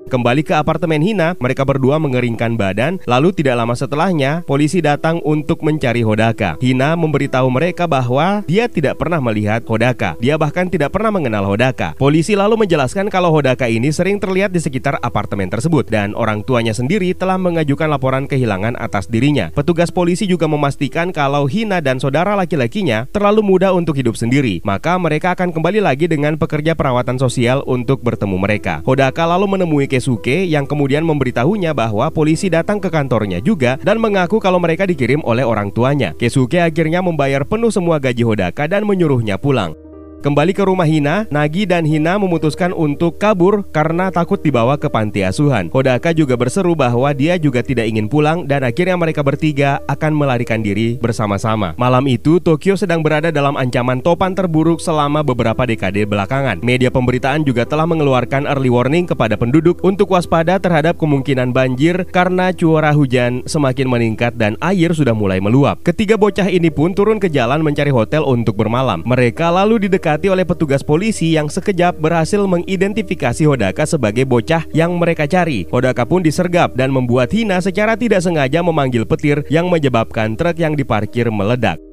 Kembali 0.09 0.41
ke 0.41 0.57
apartemen 0.57 1.05
Hina, 1.05 1.37
mereka 1.37 1.69
berdua 1.69 2.01
mengeringkan 2.01 2.57
badan, 2.57 2.97
lalu 3.05 3.37
tidak 3.37 3.61
lama 3.61 3.77
setelahnya, 3.77 4.41
polisi 4.49 4.81
datang 4.81 5.21
untuk 5.21 5.61
mencari 5.61 6.01
Hodaka. 6.01 6.57
Hina 6.63 6.97
memberitahu 6.97 7.51
mereka 7.53 7.85
bahwa 7.85 8.41
dia 8.49 8.71
tidak 8.71 8.97
pernah 8.97 9.21
melihat 9.21 9.61
Hodaka. 9.69 10.17
Dia 10.23 10.41
bahkan 10.41 10.73
tidak 10.73 10.97
pernah 10.97 11.13
mengenal 11.13 11.45
Hodaka. 11.45 11.93
Polisi 12.01 12.33
lalu 12.33 12.65
menjelaskan 12.65 13.13
kalau 13.13 13.29
Hodaka 13.29 13.69
ini 13.69 13.93
sering 13.93 14.17
terlihat 14.17 14.55
di 14.55 14.63
sekitar 14.63 14.97
apartemen 15.05 15.53
tersebut 15.53 15.85
dan 15.93 16.17
orang 16.17 16.47
tuanya 16.49 16.73
sendiri 16.73 17.13
telah 17.13 17.37
mengajukan 17.37 17.91
laporan 17.91 18.25
kehilangan 18.25 18.81
atas 18.81 19.05
dirinya. 19.11 19.53
Petugas 19.53 19.93
polisi 19.93 20.25
juga 20.25 20.47
memastikan 20.47 21.13
kalau 21.13 21.45
Hina 21.51 21.83
dan 21.83 21.99
saudara 22.01 22.39
laki-lakinya 22.39 23.11
terlalu 23.11 23.43
muda 23.43 23.75
untuk 23.75 23.99
hidup 23.99 24.15
sendiri, 24.15 24.63
maka 24.63 24.95
mereka 24.97 25.35
akan 25.35 25.51
kembali 25.51 25.83
lagi 25.83 26.07
dengan 26.07 26.39
pekerja 26.39 26.79
perawatan 26.79 27.19
sosial 27.19 27.67
untuk 27.67 28.07
bertemu 28.07 28.39
mereka. 28.39 28.81
Hodaka 28.87 29.27
lalu 29.27 29.59
menemui 29.59 29.90
Keisuke 29.91 30.47
yang 30.47 30.71
kemudian 30.71 31.03
memberitahunya 31.03 31.75
bahwa 31.75 32.07
polisi 32.15 32.47
datang 32.47 32.79
ke 32.79 32.87
kantornya 32.95 33.43
juga 33.43 33.75
dan 33.83 33.99
mengaku 33.99 34.39
kalau 34.39 34.63
mereka 34.63 34.87
dikirim 34.87 35.19
oleh 35.27 35.43
orang 35.43 35.75
tuanya. 35.75 36.15
Keisuke 36.15 36.63
akhirnya 36.63 37.03
membayar 37.03 37.43
penuh 37.43 37.75
semua 37.75 37.99
gaji 37.99 38.23
Hodaka 38.23 38.71
dan 38.71 38.87
menyuruhnya 38.87 39.35
pulang. 39.35 39.75
Kembali 40.21 40.53
ke 40.53 40.61
rumah 40.69 40.85
Hina, 40.85 41.25
Nagi 41.33 41.65
dan 41.65 41.89
Hina 41.89 42.21
memutuskan 42.21 42.77
untuk 42.77 43.17
kabur 43.17 43.65
karena 43.73 44.13
takut 44.13 44.37
dibawa 44.37 44.77
ke 44.77 44.93
panti 44.93 45.25
asuhan. 45.25 45.73
Hodaka 45.73 46.13
juga 46.13 46.37
berseru 46.37 46.77
bahwa 46.77 47.09
dia 47.17 47.41
juga 47.41 47.65
tidak 47.65 47.89
ingin 47.89 48.05
pulang 48.05 48.45
dan 48.45 48.61
akhirnya 48.61 49.01
mereka 49.01 49.25
bertiga 49.25 49.81
akan 49.89 50.13
melarikan 50.13 50.61
diri 50.61 51.01
bersama-sama. 51.01 51.73
Malam 51.81 52.05
itu, 52.05 52.37
Tokyo 52.37 52.77
sedang 52.77 53.01
berada 53.01 53.33
dalam 53.33 53.57
ancaman 53.57 54.05
topan 54.05 54.37
terburuk 54.37 54.85
selama 54.85 55.25
beberapa 55.25 55.65
dekade 55.65 56.05
belakangan. 56.05 56.61
Media 56.61 56.93
pemberitaan 56.93 57.41
juga 57.41 57.65
telah 57.65 57.89
mengeluarkan 57.89 58.45
early 58.45 58.69
warning 58.69 59.09
kepada 59.09 59.41
penduduk 59.41 59.81
untuk 59.81 60.13
waspada 60.13 60.61
terhadap 60.61 61.01
kemungkinan 61.01 61.57
banjir 61.57 62.05
karena 62.13 62.53
curah 62.53 62.93
hujan 62.93 63.41
semakin 63.49 63.89
meningkat 63.89 64.37
dan 64.37 64.61
air 64.61 64.93
sudah 64.93 65.17
mulai 65.17 65.41
meluap. 65.41 65.81
Ketiga 65.81 66.21
bocah 66.21 66.53
ini 66.53 66.69
pun 66.69 66.93
turun 66.93 67.17
ke 67.17 67.33
jalan 67.33 67.65
mencari 67.65 67.89
hotel 67.89 68.21
untuk 68.29 68.61
bermalam. 68.61 69.01
Mereka 69.09 69.49
lalu 69.49 69.89
didekati 69.89 70.10
didekati 70.11 70.27
oleh 70.27 70.43
petugas 70.43 70.83
polisi 70.83 71.39
yang 71.39 71.47
sekejap 71.47 72.03
berhasil 72.03 72.43
mengidentifikasi 72.43 73.47
Hodaka 73.47 73.87
sebagai 73.87 74.27
bocah 74.27 74.67
yang 74.75 74.99
mereka 74.99 75.31
cari. 75.31 75.71
Hodaka 75.71 76.03
pun 76.03 76.19
disergap 76.19 76.75
dan 76.75 76.91
membuat 76.91 77.31
Hina 77.31 77.63
secara 77.63 77.95
tidak 77.95 78.27
sengaja 78.27 78.59
memanggil 78.59 79.07
petir 79.07 79.47
yang 79.47 79.71
menyebabkan 79.71 80.35
truk 80.35 80.59
yang 80.59 80.75
diparkir 80.75 81.31
meledak. 81.31 81.90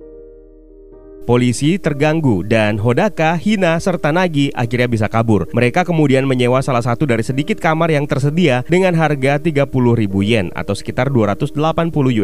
Polisi 1.27 1.75
terganggu 1.75 2.39
dan 2.39 2.79
Hodaka, 2.79 3.35
Hina, 3.35 3.75
serta 3.83 4.15
Nagi 4.15 4.47
akhirnya 4.55 4.87
bisa 4.87 5.11
kabur. 5.11 5.43
Mereka 5.51 5.83
kemudian 5.83 6.23
menyewa 6.23 6.63
salah 6.63 6.79
satu 6.79 7.03
dari 7.03 7.19
sedikit 7.19 7.59
kamar 7.59 7.91
yang 7.91 8.07
tersedia 8.07 8.63
dengan 8.71 8.95
harga 8.95 9.35
30 9.35 9.67
ribu 9.67 10.23
yen 10.23 10.55
atau 10.55 10.71
sekitar 10.71 11.11
280 11.11 11.51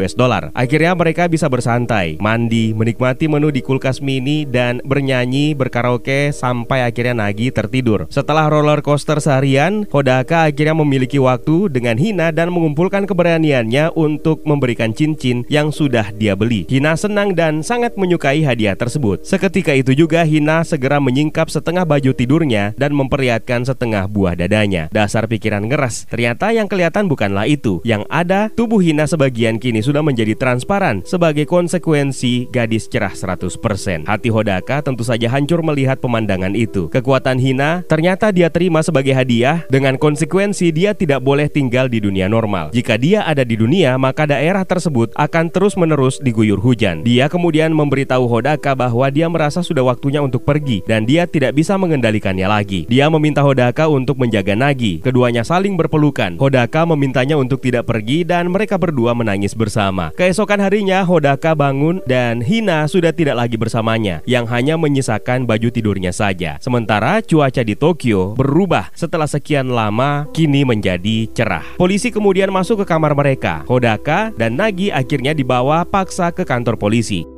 US 0.00 0.16
dollar. 0.16 0.48
Akhirnya 0.56 0.96
mereka 0.96 1.28
bisa 1.28 1.52
bersantai, 1.52 2.16
mandi, 2.16 2.72
menikmati 2.72 3.28
menu 3.28 3.52
di 3.52 3.60
kulkas 3.60 4.00
mini 4.00 4.48
dan 4.48 4.80
bernyanyi, 4.88 5.52
berkaraoke 5.52 6.32
sampai 6.32 6.88
akhirnya 6.88 7.28
Nagi 7.28 7.52
tertidur. 7.52 8.08
Setelah 8.08 8.48
roller 8.48 8.80
coaster 8.80 9.20
seharian, 9.20 9.84
Hodaka 9.92 10.48
akhirnya 10.48 10.72
memiliki 10.72 11.20
waktu 11.20 11.68
dengan 11.68 12.00
Hina 12.00 12.32
dan 12.32 12.48
mengumpulkan 12.48 13.04
keberaniannya 13.04 13.92
untuk 14.00 14.40
memberikan 14.48 14.96
cincin 14.96 15.44
yang 15.52 15.68
sudah 15.68 16.08
dia 16.16 16.32
beli. 16.32 16.64
Hina 16.72 16.96
senang 16.96 17.36
dan 17.36 17.60
sangat 17.60 18.00
menyukai 18.00 18.40
hadiah 18.40 18.72
tersebut 18.72 18.93
tersebut. 18.94 19.26
Seketika 19.26 19.74
itu 19.74 19.90
juga 19.90 20.22
Hina 20.22 20.62
segera 20.62 21.02
menyingkap 21.02 21.50
setengah 21.50 21.82
baju 21.82 22.14
tidurnya 22.14 22.78
dan 22.78 22.94
memperlihatkan 22.94 23.66
setengah 23.66 24.06
buah 24.06 24.38
dadanya. 24.38 24.86
Dasar 24.94 25.26
pikiran 25.26 25.66
ngeras, 25.66 26.06
ternyata 26.06 26.54
yang 26.54 26.70
kelihatan 26.70 27.10
bukanlah 27.10 27.50
itu. 27.50 27.82
Yang 27.82 28.06
ada, 28.06 28.46
tubuh 28.54 28.78
Hina 28.78 29.10
sebagian 29.10 29.58
kini 29.58 29.82
sudah 29.82 30.06
menjadi 30.06 30.38
transparan 30.38 31.02
sebagai 31.02 31.42
konsekuensi 31.50 32.46
gadis 32.54 32.86
cerah 32.86 33.10
100%. 33.10 34.06
Hati 34.06 34.30
Hodaka 34.30 34.78
tentu 34.86 35.02
saja 35.02 35.26
hancur 35.26 35.66
melihat 35.66 35.98
pemandangan 35.98 36.54
itu. 36.54 36.86
Kekuatan 36.94 37.42
Hina 37.42 37.82
ternyata 37.90 38.30
dia 38.30 38.46
terima 38.46 38.78
sebagai 38.86 39.10
hadiah 39.10 39.66
dengan 39.66 39.98
konsekuensi 39.98 40.70
dia 40.70 40.94
tidak 40.94 41.18
boleh 41.18 41.50
tinggal 41.50 41.90
di 41.90 41.98
dunia 41.98 42.30
normal. 42.30 42.70
Jika 42.70 42.94
dia 42.94 43.26
ada 43.26 43.42
di 43.42 43.58
dunia, 43.58 43.98
maka 43.98 44.30
daerah 44.30 44.62
tersebut 44.62 45.10
akan 45.18 45.50
terus-menerus 45.50 46.22
diguyur 46.22 46.62
hujan. 46.62 47.02
Dia 47.02 47.26
kemudian 47.26 47.74
memberitahu 47.74 48.28
Hodaka 48.28 48.76
bahwa 48.76 48.83
dia 49.14 49.30
merasa 49.30 49.62
sudah 49.62 49.86
waktunya 49.86 50.18
untuk 50.18 50.42
pergi 50.42 50.82
dan 50.84 51.06
dia 51.06 51.24
tidak 51.28 51.54
bisa 51.54 51.78
mengendalikannya 51.78 52.48
lagi. 52.50 52.84
Dia 52.90 53.06
meminta 53.06 53.44
Hodaka 53.44 53.86
untuk 53.86 54.18
menjaga 54.18 54.58
Nagi. 54.58 54.98
Keduanya 55.04 55.46
saling 55.46 55.78
berpelukan. 55.78 56.36
Hodaka 56.40 56.82
memintanya 56.88 57.38
untuk 57.38 57.60
tidak 57.60 57.86
pergi 57.86 58.26
dan 58.26 58.50
mereka 58.50 58.80
berdua 58.80 59.14
menangis 59.14 59.54
bersama. 59.54 60.10
Keesokan 60.16 60.58
harinya 60.62 61.04
Hodaka 61.06 61.52
bangun 61.54 62.00
dan 62.08 62.40
Hina 62.40 62.86
sudah 62.88 63.12
tidak 63.14 63.38
lagi 63.38 63.56
bersamanya, 63.60 64.24
yang 64.24 64.48
hanya 64.48 64.74
menyisakan 64.74 65.44
baju 65.44 65.68
tidurnya 65.70 66.10
saja. 66.14 66.56
Sementara 66.62 67.20
cuaca 67.20 67.62
di 67.62 67.74
Tokyo 67.74 68.38
berubah 68.38 68.90
setelah 68.94 69.28
sekian 69.28 69.70
lama 69.70 70.26
kini 70.32 70.62
menjadi 70.62 71.28
cerah. 71.34 71.66
Polisi 71.76 72.08
kemudian 72.14 72.50
masuk 72.54 72.82
ke 72.82 72.86
kamar 72.88 73.12
mereka. 73.18 73.66
Hodaka 73.66 74.30
dan 74.38 74.56
Nagi 74.56 74.94
akhirnya 74.94 75.34
dibawa 75.34 75.82
paksa 75.82 76.30
ke 76.30 76.46
kantor 76.46 76.78
polisi. 76.78 77.33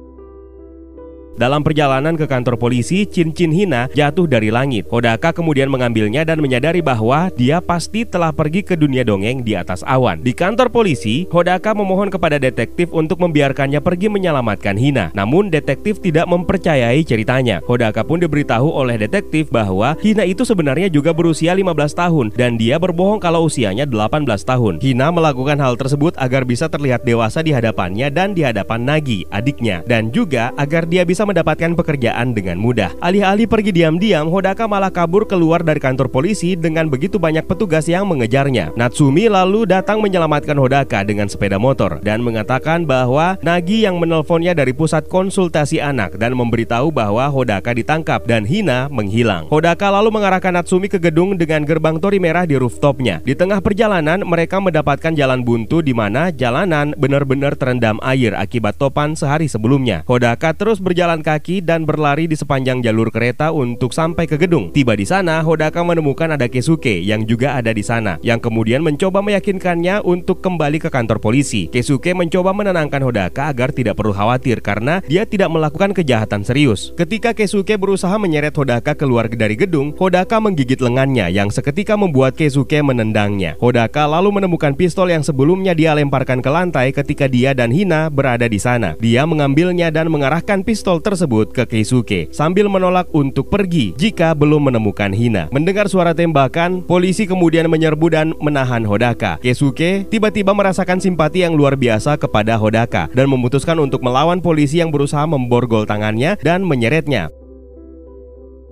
Dalam 1.36 1.60
perjalanan 1.60 2.16
ke 2.16 2.24
kantor 2.24 2.56
polisi, 2.56 3.04
cincin 3.04 3.52
Hina 3.52 3.92
jatuh 3.92 4.24
dari 4.24 4.48
langit. 4.48 4.88
Hodaka 4.88 5.36
kemudian 5.36 5.68
mengambilnya 5.68 6.24
dan 6.24 6.40
menyadari 6.40 6.80
bahwa 6.80 7.28
dia 7.36 7.60
pasti 7.60 8.08
telah 8.08 8.32
pergi 8.32 8.64
ke 8.64 8.72
dunia 8.72 9.04
dongeng 9.04 9.44
di 9.44 9.52
atas 9.52 9.84
awan. 9.84 10.24
Di 10.24 10.32
kantor 10.32 10.72
polisi, 10.72 11.28
Hodaka 11.28 11.76
memohon 11.76 12.08
kepada 12.08 12.40
detektif 12.40 12.88
untuk 12.88 13.20
membiarkannya 13.20 13.84
pergi 13.84 14.08
menyelamatkan 14.08 14.80
Hina. 14.80 15.12
Namun 15.12 15.52
detektif 15.52 16.00
tidak 16.00 16.24
mempercayai 16.24 17.04
ceritanya. 17.04 17.60
Hodaka 17.68 18.00
pun 18.00 18.16
diberitahu 18.16 18.72
oleh 18.72 18.96
detektif 18.96 19.52
bahwa 19.52 19.92
Hina 20.00 20.24
itu 20.24 20.40
sebenarnya 20.48 20.88
juga 20.88 21.12
berusia 21.12 21.52
15 21.52 21.68
tahun 21.92 22.26
dan 22.32 22.56
dia 22.56 22.80
berbohong 22.80 23.20
kalau 23.20 23.44
usianya 23.44 23.84
18 23.84 24.24
tahun. 24.24 24.80
Hina 24.80 25.12
melakukan 25.12 25.60
hal 25.60 25.76
tersebut 25.76 26.16
agar 26.16 26.48
bisa 26.48 26.72
terlihat 26.72 27.04
dewasa 27.04 27.44
di 27.44 27.52
hadapannya 27.52 28.08
dan 28.08 28.32
di 28.32 28.40
hadapan 28.40 28.88
Nagi, 28.88 29.28
adiknya, 29.28 29.84
dan 29.84 30.08
juga 30.08 30.56
agar 30.56 30.88
dia 30.88 31.04
bisa 31.04 31.25
mendapatkan 31.26 31.74
pekerjaan 31.74 32.30
dengan 32.32 32.56
mudah. 32.56 32.94
Alih-alih 33.02 33.50
pergi 33.50 33.74
diam-diam, 33.74 34.30
Hodaka 34.30 34.70
malah 34.70 34.94
kabur 34.94 35.26
keluar 35.26 35.66
dari 35.66 35.82
kantor 35.82 36.06
polisi 36.06 36.54
dengan 36.54 36.86
begitu 36.86 37.18
banyak 37.18 37.42
petugas 37.44 37.90
yang 37.90 38.06
mengejarnya. 38.06 38.70
Natsumi 38.78 39.26
lalu 39.26 39.66
datang 39.66 39.98
menyelamatkan 39.98 40.54
Hodaka 40.54 41.02
dengan 41.02 41.26
sepeda 41.26 41.58
motor 41.58 41.98
dan 42.06 42.22
mengatakan 42.22 42.86
bahwa 42.86 43.34
Nagi 43.42 43.82
yang 43.82 43.96
menelponnya 43.96 44.52
dari 44.52 44.76
pusat 44.76 45.08
konsultasi 45.10 45.82
anak 45.82 46.20
dan 46.20 46.36
memberitahu 46.36 46.92
bahwa 46.92 47.26
Hodaka 47.26 47.72
ditangkap 47.72 48.22
dan 48.28 48.46
Hina 48.46 48.86
menghilang. 48.92 49.48
Hodaka 49.50 49.90
lalu 49.90 50.14
mengarahkan 50.14 50.54
Natsumi 50.54 50.86
ke 50.86 51.00
gedung 51.00 51.34
dengan 51.34 51.64
gerbang 51.64 51.98
tori 51.98 52.20
merah 52.20 52.44
di 52.44 52.54
rooftopnya. 52.54 53.24
Di 53.24 53.32
tengah 53.32 53.58
perjalanan, 53.64 54.22
mereka 54.22 54.60
mendapatkan 54.60 55.16
jalan 55.16 55.40
buntu 55.42 55.80
di 55.80 55.96
mana 55.96 56.28
jalanan 56.30 56.92
benar-benar 56.94 57.56
terendam 57.56 57.96
air 58.04 58.36
akibat 58.36 58.76
topan 58.76 59.16
sehari 59.16 59.48
sebelumnya. 59.48 60.04
Hodaka 60.04 60.52
terus 60.52 60.78
berjalan 60.78 61.15
berjalan 61.16 61.24
kaki 61.24 61.64
dan 61.64 61.88
berlari 61.88 62.28
di 62.28 62.36
sepanjang 62.36 62.84
jalur 62.84 63.08
kereta 63.08 63.48
untuk 63.48 63.96
sampai 63.96 64.28
ke 64.28 64.36
gedung. 64.36 64.68
Tiba 64.72 64.92
di 64.92 65.08
sana, 65.08 65.40
Hodaka 65.40 65.80
menemukan 65.80 66.36
ada 66.36 66.44
Kesuke 66.44 67.00
yang 67.00 67.24
juga 67.24 67.56
ada 67.56 67.72
di 67.72 67.80
sana, 67.80 68.20
yang 68.20 68.36
kemudian 68.36 68.84
mencoba 68.84 69.24
meyakinkannya 69.24 70.04
untuk 70.04 70.44
kembali 70.44 70.76
ke 70.76 70.92
kantor 70.92 71.16
polisi. 71.16 71.72
Kesuke 71.72 72.12
mencoba 72.12 72.52
menenangkan 72.52 73.00
Hodaka 73.00 73.48
agar 73.48 73.72
tidak 73.72 73.96
perlu 73.96 74.12
khawatir 74.12 74.60
karena 74.60 75.00
dia 75.08 75.24
tidak 75.24 75.48
melakukan 75.48 75.96
kejahatan 75.96 76.44
serius. 76.44 76.92
Ketika 77.00 77.32
Kesuke 77.32 77.80
berusaha 77.80 78.12
menyeret 78.20 78.52
Hodaka 78.52 78.92
keluar 78.92 79.32
dari 79.32 79.56
gedung, 79.56 79.96
Hodaka 79.96 80.36
menggigit 80.36 80.84
lengannya 80.84 81.32
yang 81.32 81.48
seketika 81.48 81.96
membuat 81.96 82.36
Kesuke 82.36 82.84
menendangnya. 82.84 83.56
Hodaka 83.56 84.04
lalu 84.04 84.36
menemukan 84.36 84.76
pistol 84.76 85.08
yang 85.08 85.24
sebelumnya 85.24 85.72
dia 85.72 85.96
lemparkan 85.96 86.44
ke 86.44 86.50
lantai 86.52 86.92
ketika 86.92 87.24
dia 87.24 87.56
dan 87.56 87.72
Hina 87.72 88.12
berada 88.12 88.44
di 88.44 88.60
sana. 88.60 88.98
Dia 89.00 89.24
mengambilnya 89.24 89.88
dan 89.88 90.12
mengarahkan 90.12 90.60
pistol 90.66 91.00
tersebut 91.06 91.54
ke 91.54 91.62
Keisuke 91.62 92.26
sambil 92.34 92.66
menolak 92.66 93.06
untuk 93.14 93.46
pergi 93.46 93.94
jika 93.94 94.34
belum 94.34 94.66
menemukan 94.66 95.14
Hina. 95.14 95.46
Mendengar 95.54 95.86
suara 95.86 96.10
tembakan, 96.10 96.82
polisi 96.82 97.30
kemudian 97.30 97.70
menyerbu 97.70 98.10
dan 98.10 98.34
menahan 98.42 98.82
Hodaka. 98.82 99.38
Keisuke 99.38 100.02
tiba-tiba 100.10 100.50
merasakan 100.50 100.98
simpati 100.98 101.46
yang 101.46 101.54
luar 101.54 101.78
biasa 101.78 102.18
kepada 102.18 102.58
Hodaka 102.58 103.06
dan 103.14 103.30
memutuskan 103.30 103.78
untuk 103.78 104.02
melawan 104.02 104.42
polisi 104.42 104.82
yang 104.82 104.90
berusaha 104.90 105.22
memborgol 105.22 105.86
tangannya 105.86 106.34
dan 106.42 106.66
menyeretnya. 106.66 107.30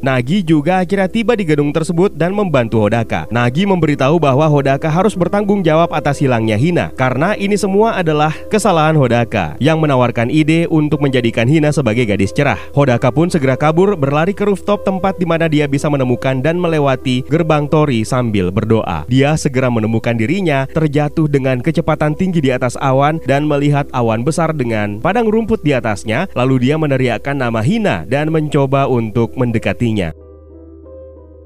Nagi 0.04 0.44
juga 0.44 0.84
akhirnya 0.84 1.08
tiba 1.08 1.32
di 1.32 1.48
gedung 1.48 1.72
tersebut 1.72 2.12
dan 2.12 2.36
membantu 2.36 2.84
Hodaka. 2.84 3.24
Nagi 3.32 3.64
memberitahu 3.64 4.20
bahwa 4.20 4.44
Hodaka 4.52 4.92
harus 4.92 5.16
bertanggung 5.16 5.64
jawab 5.64 5.96
atas 5.96 6.20
hilangnya 6.20 6.60
Hina 6.60 6.92
karena 6.92 7.32
ini 7.40 7.56
semua 7.56 7.96
adalah 7.96 8.36
kesalahan 8.52 9.00
Hodaka 9.00 9.56
yang 9.64 9.80
menawarkan 9.80 10.28
ide 10.28 10.68
untuk 10.68 11.00
menjadikan 11.00 11.48
Hina 11.48 11.72
sebagai 11.72 12.04
gadis 12.04 12.36
cerah. 12.36 12.60
Hodaka 12.76 13.08
pun 13.08 13.32
segera 13.32 13.56
kabur 13.56 13.96
berlari 13.96 14.36
ke 14.36 14.44
rooftop 14.44 14.84
tempat 14.84 15.16
di 15.16 15.24
mana 15.24 15.48
dia 15.48 15.64
bisa 15.64 15.88
menemukan 15.88 16.36
dan 16.44 16.60
melewati 16.60 17.24
gerbang 17.24 17.64
Tori 17.64 18.04
sambil 18.04 18.52
berdoa. 18.52 19.08
Dia 19.08 19.40
segera 19.40 19.72
menemukan 19.72 20.20
dirinya 20.20 20.68
terjatuh 20.68 21.32
dengan 21.32 21.64
kecepatan 21.64 22.12
tinggi 22.12 22.44
di 22.44 22.52
atas 22.52 22.76
awan 22.76 23.24
dan 23.24 23.48
melihat 23.48 23.88
awan 23.96 24.20
besar 24.20 24.52
dengan 24.52 25.00
padang 25.00 25.32
rumput 25.32 25.64
di 25.64 25.72
atasnya. 25.72 26.28
Lalu 26.36 26.68
dia 26.68 26.76
meneriakkan 26.76 27.40
nama 27.40 27.64
Hina 27.64 28.04
dan 28.04 28.28
mencoba 28.28 28.84
untuk 28.84 29.32
mendekatinya. 29.40 29.93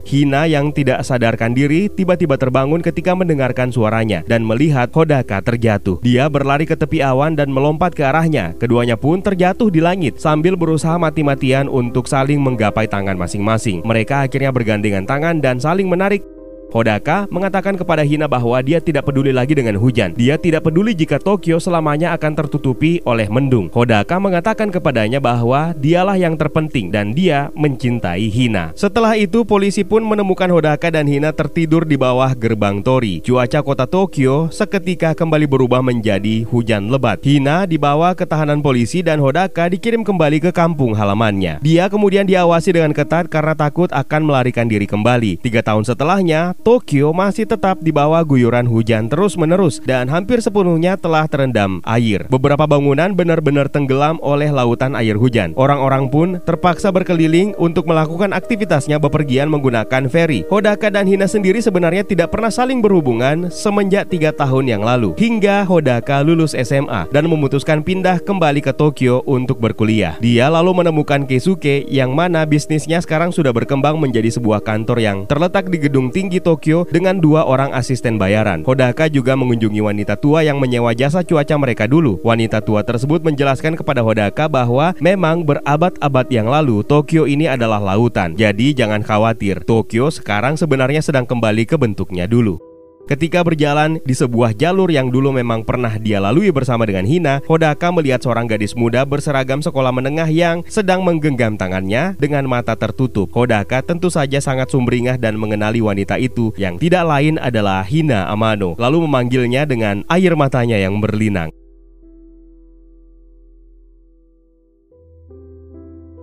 Hina 0.08 0.48
yang 0.48 0.72
tidak 0.72 1.04
sadarkan 1.04 1.52
diri 1.52 1.92
tiba-tiba 1.92 2.40
terbangun 2.40 2.80
ketika 2.80 3.12
mendengarkan 3.12 3.68
suaranya 3.68 4.24
dan 4.24 4.40
melihat 4.40 4.88
Hodaka 4.88 5.44
terjatuh. 5.44 6.00
Dia 6.00 6.32
berlari 6.32 6.64
ke 6.64 6.72
tepi 6.80 7.04
awan 7.04 7.37
dan 7.37 7.52
melompat 7.52 7.92
ke 7.92 8.08
arahnya. 8.08 8.56
Keduanya 8.56 8.96
pun 8.96 9.20
terjatuh 9.20 9.68
di 9.68 9.84
langit 9.84 10.16
sambil 10.16 10.56
berusaha 10.56 10.96
mati-matian 10.96 11.68
untuk 11.68 12.08
saling 12.08 12.40
menggapai 12.40 12.88
tangan 12.88 13.20
masing-masing. 13.20 13.84
Mereka 13.84 14.24
akhirnya 14.24 14.48
bergandengan 14.48 15.04
tangan 15.04 15.44
dan 15.44 15.61
saling 15.61 15.92
menarik 15.92 16.24
Hodaka 16.68 17.24
mengatakan 17.33 17.81
kepada 17.81 18.04
Hina 18.04 18.28
bahwa 18.28 18.61
dia 18.61 18.76
tidak 18.76 19.09
peduli 19.09 19.33
lagi 19.33 19.57
dengan 19.57 19.81
hujan. 19.81 20.12
Dia 20.12 20.37
tidak 20.37 20.68
peduli 20.68 20.92
jika 20.92 21.16
Tokyo 21.16 21.57
selamanya 21.57 22.12
akan 22.12 22.37
tertutupi 22.37 23.00
oleh 23.09 23.24
mendung. 23.33 23.72
Hodaka 23.72 24.20
mengatakan 24.20 24.68
kepadanya 24.68 25.16
bahwa 25.16 25.72
dialah 25.72 26.20
yang 26.20 26.37
terpenting 26.37 26.92
dan 26.92 27.16
dia 27.16 27.48
mencintai 27.57 28.28
Hina. 28.28 28.76
Setelah 28.76 29.16
itu, 29.16 29.48
polisi 29.48 29.81
pun 29.81 30.04
menemukan 30.04 30.52
Hodaka 30.52 30.92
dan 30.92 31.09
Hina 31.09 31.33
tertidur 31.33 31.88
di 31.88 31.96
bawah 31.96 32.37
gerbang 32.37 32.85
Tori. 32.85 33.24
Cuaca 33.24 33.64
kota 33.64 33.88
Tokyo 33.88 34.52
seketika 34.52 35.16
kembali 35.16 35.48
berubah 35.48 35.81
menjadi 35.81 36.44
hujan 36.44 36.92
lebat. 36.92 37.24
Hina 37.24 37.64
dibawa 37.64 38.12
ke 38.12 38.28
tahanan 38.28 38.61
polisi 38.61 39.00
dan 39.00 39.24
Hodaka 39.24 39.72
dikirim 39.72 40.04
kembali 40.04 40.44
ke 40.44 40.50
kampung 40.52 40.92
halamannya. 40.92 41.64
Dia 41.64 41.88
kemudian 41.88 42.28
diawasi 42.28 42.76
dengan 42.76 42.92
ketat 42.92 43.33
karena 43.33 43.57
takut 43.57 43.88
akan 43.88 44.20
melarikan 44.28 44.68
diri 44.68 44.85
kembali. 44.85 45.40
Tiga 45.40 45.64
tahun 45.64 45.88
setelahnya, 45.88 46.57
Tokyo 46.58 47.14
masih 47.14 47.46
tetap 47.46 47.78
di 47.78 47.94
bawah 47.94 48.20
guyuran 48.26 48.66
hujan 48.66 49.06
terus-menerus 49.06 49.78
dan 49.86 50.10
hampir 50.10 50.42
sepenuhnya 50.42 50.98
telah 50.98 51.30
terendam 51.30 51.78
air. 51.86 52.26
Beberapa 52.26 52.66
bangunan 52.66 53.14
benar-benar 53.14 53.70
tenggelam 53.70 54.18
oleh 54.18 54.50
lautan 54.50 54.98
air 54.98 55.14
hujan. 55.14 55.54
Orang-orang 55.54 56.10
pun 56.10 56.42
terpaksa 56.42 56.90
berkeliling 56.90 57.54
untuk 57.62 57.86
melakukan 57.86 58.34
aktivitasnya 58.34 58.98
bepergian 58.98 59.46
menggunakan 59.46 60.10
ferry. 60.10 60.42
Hodaka 60.50 60.90
dan 60.90 61.06
Hina 61.06 61.30
sendiri 61.30 61.62
sebenarnya 61.62 62.02
tidak 62.02 62.34
pernah 62.34 62.50
saling 62.50 62.82
berhubungan 62.82 63.54
semenjak 63.54 64.10
tiga 64.10 64.34
tahun 64.34 64.66
yang 64.66 64.82
lalu. 64.82 65.14
Hingga 65.14 65.62
Hodaka 65.62 66.26
lulus 66.26 66.58
SMA 66.58 67.06
dan 67.14 67.30
memutuskan 67.30 67.86
pindah 67.86 68.18
kembali 68.18 68.66
ke 68.66 68.74
Tokyo 68.74 69.22
untuk 69.30 69.62
berkuliah. 69.62 70.18
Dia 70.18 70.50
lalu 70.50 70.82
menemukan 70.82 71.22
Keisuke 71.22 71.86
yang 71.86 72.18
mana 72.18 72.42
bisnisnya 72.42 72.98
sekarang 72.98 73.30
sudah 73.30 73.54
berkembang 73.54 73.94
menjadi 73.94 74.34
sebuah 74.34 74.66
kantor 74.66 74.98
yang 74.98 75.18
terletak 75.22 75.70
di 75.70 75.78
gedung 75.78 76.10
tinggi 76.10 76.42
Tokyo 76.48 76.88
dengan 76.88 77.20
dua 77.20 77.44
orang 77.44 77.76
asisten 77.76 78.16
bayaran. 78.16 78.64
Hodaka 78.64 79.12
juga 79.12 79.37
mengunjungi 79.37 79.84
wanita 79.84 80.16
tua 80.16 80.40
yang 80.40 80.56
menyewa 80.56 80.96
jasa 80.96 81.20
cuaca 81.20 81.61
mereka 81.61 81.84
dulu. 81.84 82.16
Wanita 82.24 82.64
tua 82.64 82.80
tersebut 82.80 83.20
menjelaskan 83.20 83.76
kepada 83.76 84.00
Hodaka 84.00 84.48
bahwa 84.48 84.96
memang 84.96 85.44
berabad-abad 85.44 86.26
yang 86.32 86.48
lalu 86.48 86.80
Tokyo 86.88 87.28
ini 87.28 87.44
adalah 87.44 87.84
lautan. 87.84 88.32
Jadi 88.32 88.72
jangan 88.72 89.04
khawatir, 89.04 89.61
Tokyo 89.68 90.08
sekarang 90.08 90.56
sebenarnya 90.56 91.04
sedang 91.04 91.28
kembali 91.28 91.68
ke 91.68 91.76
bentuknya 91.76 92.24
dulu. 92.24 92.67
Ketika 93.08 93.40
berjalan 93.40 94.04
di 94.04 94.12
sebuah 94.12 94.52
jalur 94.52 94.92
yang 94.92 95.08
dulu 95.08 95.32
memang 95.32 95.64
pernah 95.64 95.96
dia 95.96 96.20
lalui 96.20 96.52
bersama 96.52 96.84
dengan 96.84 97.08
Hina, 97.08 97.40
Hodaka 97.48 97.88
melihat 97.88 98.20
seorang 98.20 98.44
gadis 98.44 98.76
muda 98.76 99.08
berseragam 99.08 99.64
sekolah 99.64 99.88
menengah 99.88 100.28
yang 100.28 100.60
sedang 100.68 101.00
menggenggam 101.00 101.56
tangannya 101.56 102.12
dengan 102.20 102.44
mata 102.44 102.76
tertutup. 102.76 103.32
Hodaka 103.32 103.80
tentu 103.80 104.12
saja 104.12 104.44
sangat 104.44 104.68
sumringah 104.68 105.16
dan 105.16 105.40
mengenali 105.40 105.80
wanita 105.80 106.20
itu 106.20 106.52
yang 106.60 106.76
tidak 106.76 107.08
lain 107.08 107.40
adalah 107.40 107.80
Hina 107.80 108.28
Amano, 108.28 108.76
lalu 108.76 109.08
memanggilnya 109.08 109.64
dengan 109.64 110.04
air 110.12 110.36
matanya 110.36 110.76
yang 110.76 111.00
berlinang. 111.00 111.48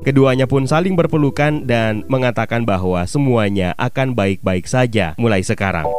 Keduanya 0.06 0.46
pun 0.46 0.70
saling 0.70 0.94
berpelukan 0.94 1.66
dan 1.66 2.06
mengatakan 2.06 2.62
bahwa 2.62 3.10
semuanya 3.10 3.74
akan 3.82 4.14
baik-baik 4.14 4.70
saja 4.70 5.18
mulai 5.18 5.42
sekarang. 5.42 5.90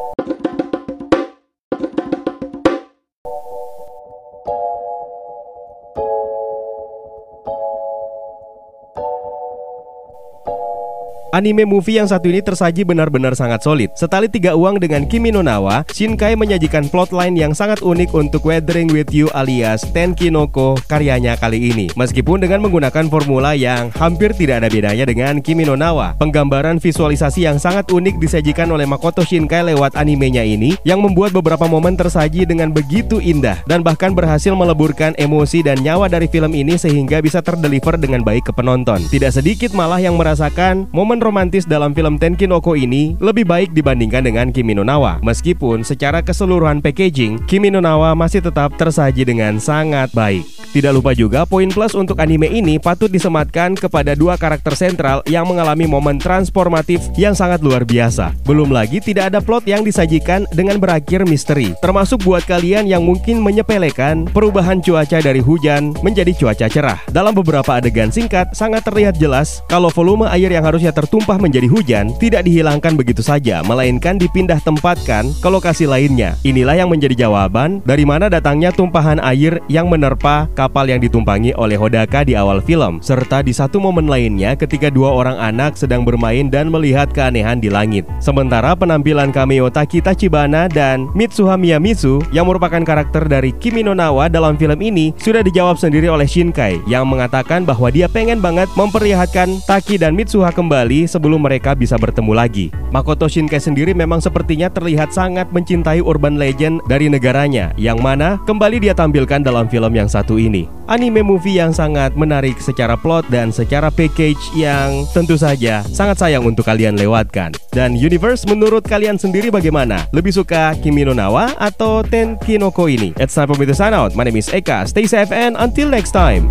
Anime 11.37 11.69
movie 11.69 12.01
yang 12.01 12.09
satu 12.09 12.33
ini 12.33 12.41
tersaji 12.41 12.89
benar-benar 12.89 13.37
sangat 13.37 13.61
solid. 13.61 13.93
Setali 13.93 14.25
tiga 14.25 14.57
uang 14.57 14.81
dengan 14.81 15.05
Kimi 15.05 15.29
no 15.29 15.45
Nawa, 15.45 15.85
Shinkai 15.93 16.33
menyajikan 16.33 16.89
plotline 16.89 17.37
yang 17.37 17.53
sangat 17.53 17.85
unik 17.85 18.17
untuk 18.17 18.49
Weathering 18.49 18.89
with 18.89 19.13
You 19.13 19.29
alias 19.37 19.85
Tenkinoko 19.93 20.81
karyanya 20.89 21.37
kali 21.37 21.77
ini. 21.77 21.93
Meskipun 21.93 22.41
dengan 22.41 22.65
menggunakan 22.65 23.13
formula 23.13 23.53
yang 23.53 23.93
hampir 23.93 24.33
tidak 24.33 24.65
ada 24.65 24.73
bedanya 24.73 25.05
dengan 25.05 25.45
Kimi 25.45 25.69
no 25.69 25.77
Nawa, 25.77 26.17
penggambaran 26.17 26.81
visualisasi 26.81 27.45
yang 27.45 27.61
sangat 27.61 27.93
unik 27.93 28.17
disajikan 28.17 28.73
oleh 28.73 28.89
Makoto 28.89 29.21
Shinkai 29.21 29.77
lewat 29.77 29.93
animenya 29.93 30.41
ini 30.41 30.73
yang 30.89 31.05
membuat 31.05 31.37
beberapa 31.37 31.69
momen 31.69 32.01
tersaji 32.01 32.49
dengan 32.49 32.73
begitu 32.73 33.21
indah 33.21 33.61
dan 33.69 33.85
bahkan 33.85 34.17
berhasil 34.17 34.57
meleburkan 34.57 35.13
emosi 35.21 35.61
dan 35.61 35.85
nyawa 35.85 36.09
dari 36.09 36.33
film 36.33 36.57
ini 36.57 36.81
sehingga 36.81 37.21
bisa 37.21 37.45
terdeliver 37.45 38.01
dengan 38.01 38.25
baik 38.25 38.49
ke 38.49 38.57
penonton. 38.57 39.05
Tidak 39.13 39.37
sedikit 39.37 39.77
malah 39.77 40.01
yang 40.01 40.17
merasakan 40.17 40.89
momen 40.97 41.26
romantis 41.27 41.67
dalam 41.67 41.91
film 41.91 42.17
Tenkinoko 42.17 42.79
ini 42.79 43.19
lebih 43.19 43.43
baik 43.43 43.75
dibandingkan 43.75 44.23
dengan 44.23 44.55
Kimi 44.55 44.79
no 44.79 44.87
Nawa. 44.87 45.19
Meskipun 45.27 45.83
secara 45.83 46.23
keseluruhan 46.23 46.79
packaging, 46.79 47.43
Kimi 47.51 47.75
no 47.75 47.83
Nawa 47.83 48.15
masih 48.15 48.39
tetap 48.39 48.79
tersaji 48.79 49.27
dengan 49.27 49.59
sangat 49.59 50.15
baik. 50.15 50.56
Tidak 50.77 50.93
lupa 50.93 51.17
juga 51.17 51.49
poin 51.49 51.73
plus 51.73 51.97
untuk 51.97 52.21
anime 52.21 52.53
ini 52.53 52.77
patut 52.77 53.09
disematkan 53.09 53.73
kepada 53.73 54.13
dua 54.13 54.37
karakter 54.37 54.77
sentral 54.77 55.25
yang 55.25 55.49
mengalami 55.49 55.89
momen 55.89 56.21
transformatif 56.21 57.01
yang 57.17 57.33
sangat 57.33 57.65
luar 57.65 57.89
biasa. 57.89 58.37
Belum 58.45 58.69
lagi 58.69 59.01
tidak 59.01 59.33
ada 59.33 59.41
plot 59.41 59.65
yang 59.65 59.81
disajikan 59.81 60.45
dengan 60.53 60.77
berakhir 60.77 61.25
misteri. 61.25 61.73
Termasuk 61.81 62.29
buat 62.29 62.45
kalian 62.45 62.85
yang 62.85 63.01
mungkin 63.09 63.41
menyepelekan 63.41 64.29
perubahan 64.29 64.85
cuaca 64.85 65.17
dari 65.17 65.41
hujan 65.41 65.97
menjadi 66.05 66.37
cuaca 66.37 66.69
cerah. 66.69 67.01
Dalam 67.09 67.33
beberapa 67.33 67.81
adegan 67.81 68.13
singkat 68.13 68.53
sangat 68.53 68.85
terlihat 68.85 69.17
jelas 69.17 69.65
kalau 69.73 69.89
volume 69.89 70.29
air 70.29 70.53
yang 70.53 70.69
harusnya 70.69 70.93
tertumpah 70.93 71.41
menjadi 71.41 71.73
hujan 71.73 72.13
tidak 72.21 72.45
dihilangkan 72.45 73.01
begitu 73.01 73.25
saja, 73.25 73.65
melainkan 73.65 74.21
dipindah 74.21 74.61
tempatkan 74.61 75.25
ke 75.41 75.49
lokasi 75.49 75.89
lainnya. 75.89 76.37
Inilah 76.45 76.85
yang 76.85 76.93
menjadi 76.93 77.25
jawaban 77.25 77.81
dari 77.89 78.05
mana 78.05 78.29
datangnya 78.29 78.77
tumpahan 78.77 79.25
air 79.25 79.57
yang 79.73 79.89
menerpa 79.89 80.53
kapal 80.53 80.66
yang 80.87 81.03
ditumpangi 81.03 81.53
oleh 81.55 81.75
Hodaka 81.77 82.23
di 82.27 82.33
awal 82.33 82.63
film, 82.63 82.99
serta 83.05 83.43
di 83.43 83.51
satu 83.51 83.79
momen 83.79 84.07
lainnya 84.07 84.55
ketika 84.55 84.89
dua 84.89 85.11
orang 85.13 85.37
anak 85.37 85.75
sedang 85.75 86.03
bermain 86.03 86.49
dan 86.49 86.69
melihat 86.71 87.11
keanehan 87.11 87.59
di 87.59 87.69
langit. 87.69 88.07
Sementara 88.19 88.73
penampilan 88.73 89.35
cameo 89.35 89.67
Taki 89.73 90.01
Tachibana 90.01 90.71
dan 90.71 91.11
Mitsuha 91.19 91.59
Miyamitsu 91.59 92.23
yang 92.31 92.47
merupakan 92.47 92.81
karakter 92.81 93.27
dari 93.27 93.51
Kimi 93.57 93.83
no 93.83 93.93
Nawa 93.93 94.31
dalam 94.31 94.55
film 94.55 94.79
ini 94.79 95.11
sudah 95.19 95.43
dijawab 95.43 95.77
sendiri 95.77 96.07
oleh 96.07 96.25
Shinkai 96.25 96.81
yang 96.87 97.05
mengatakan 97.11 97.67
bahwa 97.67 97.91
dia 97.91 98.07
pengen 98.07 98.39
banget 98.39 98.71
memperlihatkan 98.79 99.59
Taki 99.67 99.99
dan 99.99 100.15
Mitsuha 100.15 100.55
kembali 100.55 101.11
sebelum 101.11 101.43
mereka 101.43 101.75
bisa 101.75 101.99
bertemu 101.99 102.33
lagi. 102.33 102.67
Makoto 102.95 103.27
Shinkai 103.27 103.59
sendiri 103.59 103.93
memang 103.93 104.23
sepertinya 104.23 104.71
terlihat 104.71 105.11
sangat 105.11 105.51
mencintai 105.51 105.99
urban 106.01 106.39
legend 106.39 106.79
dari 106.87 107.11
negaranya 107.11 107.75
yang 107.75 107.99
mana 107.99 108.39
kembali 108.47 108.79
dia 108.79 108.95
tampilkan 108.95 109.43
dalam 109.43 109.67
film 109.67 109.91
yang 109.93 110.07
satu 110.07 110.39
ini 110.39 110.46
ini. 110.47 110.71
Anime 110.87 111.27
movie 111.27 111.59
yang 111.59 111.75
sangat 111.75 112.15
menarik 112.15 112.57
secara 112.63 112.95
plot 112.95 113.27
dan 113.27 113.51
secara 113.51 113.91
package 113.91 114.39
yang 114.55 115.03
tentu 115.11 115.35
saja 115.35 115.83
sangat 115.91 116.23
sayang 116.23 116.47
untuk 116.47 116.63
kalian 116.63 116.95
lewatkan. 116.95 117.53
Dan 117.75 117.99
Universe 117.99 118.47
menurut 118.47 118.87
kalian 118.87 119.19
sendiri 119.19 119.51
bagaimana? 119.51 120.07
Lebih 120.15 120.33
suka 120.33 120.73
Kimi 120.79 121.03
no 121.03 121.13
Nawa 121.13 121.53
atau 121.59 122.07
Ten 122.07 122.39
Kinoko 122.39 122.87
ini? 122.87 123.11
It's 123.19 123.35
time 123.35 123.51
for 123.51 123.59
me 123.59 123.67
to 123.67 123.75
sign 123.75 123.93
out. 123.93 124.15
My 124.15 124.23
name 124.23 124.39
is 124.39 124.49
Eka. 124.49 124.87
Stay 124.87 125.11
safe 125.11 125.35
and 125.35 125.59
until 125.59 125.91
next 125.91 126.15
time. 126.15 126.49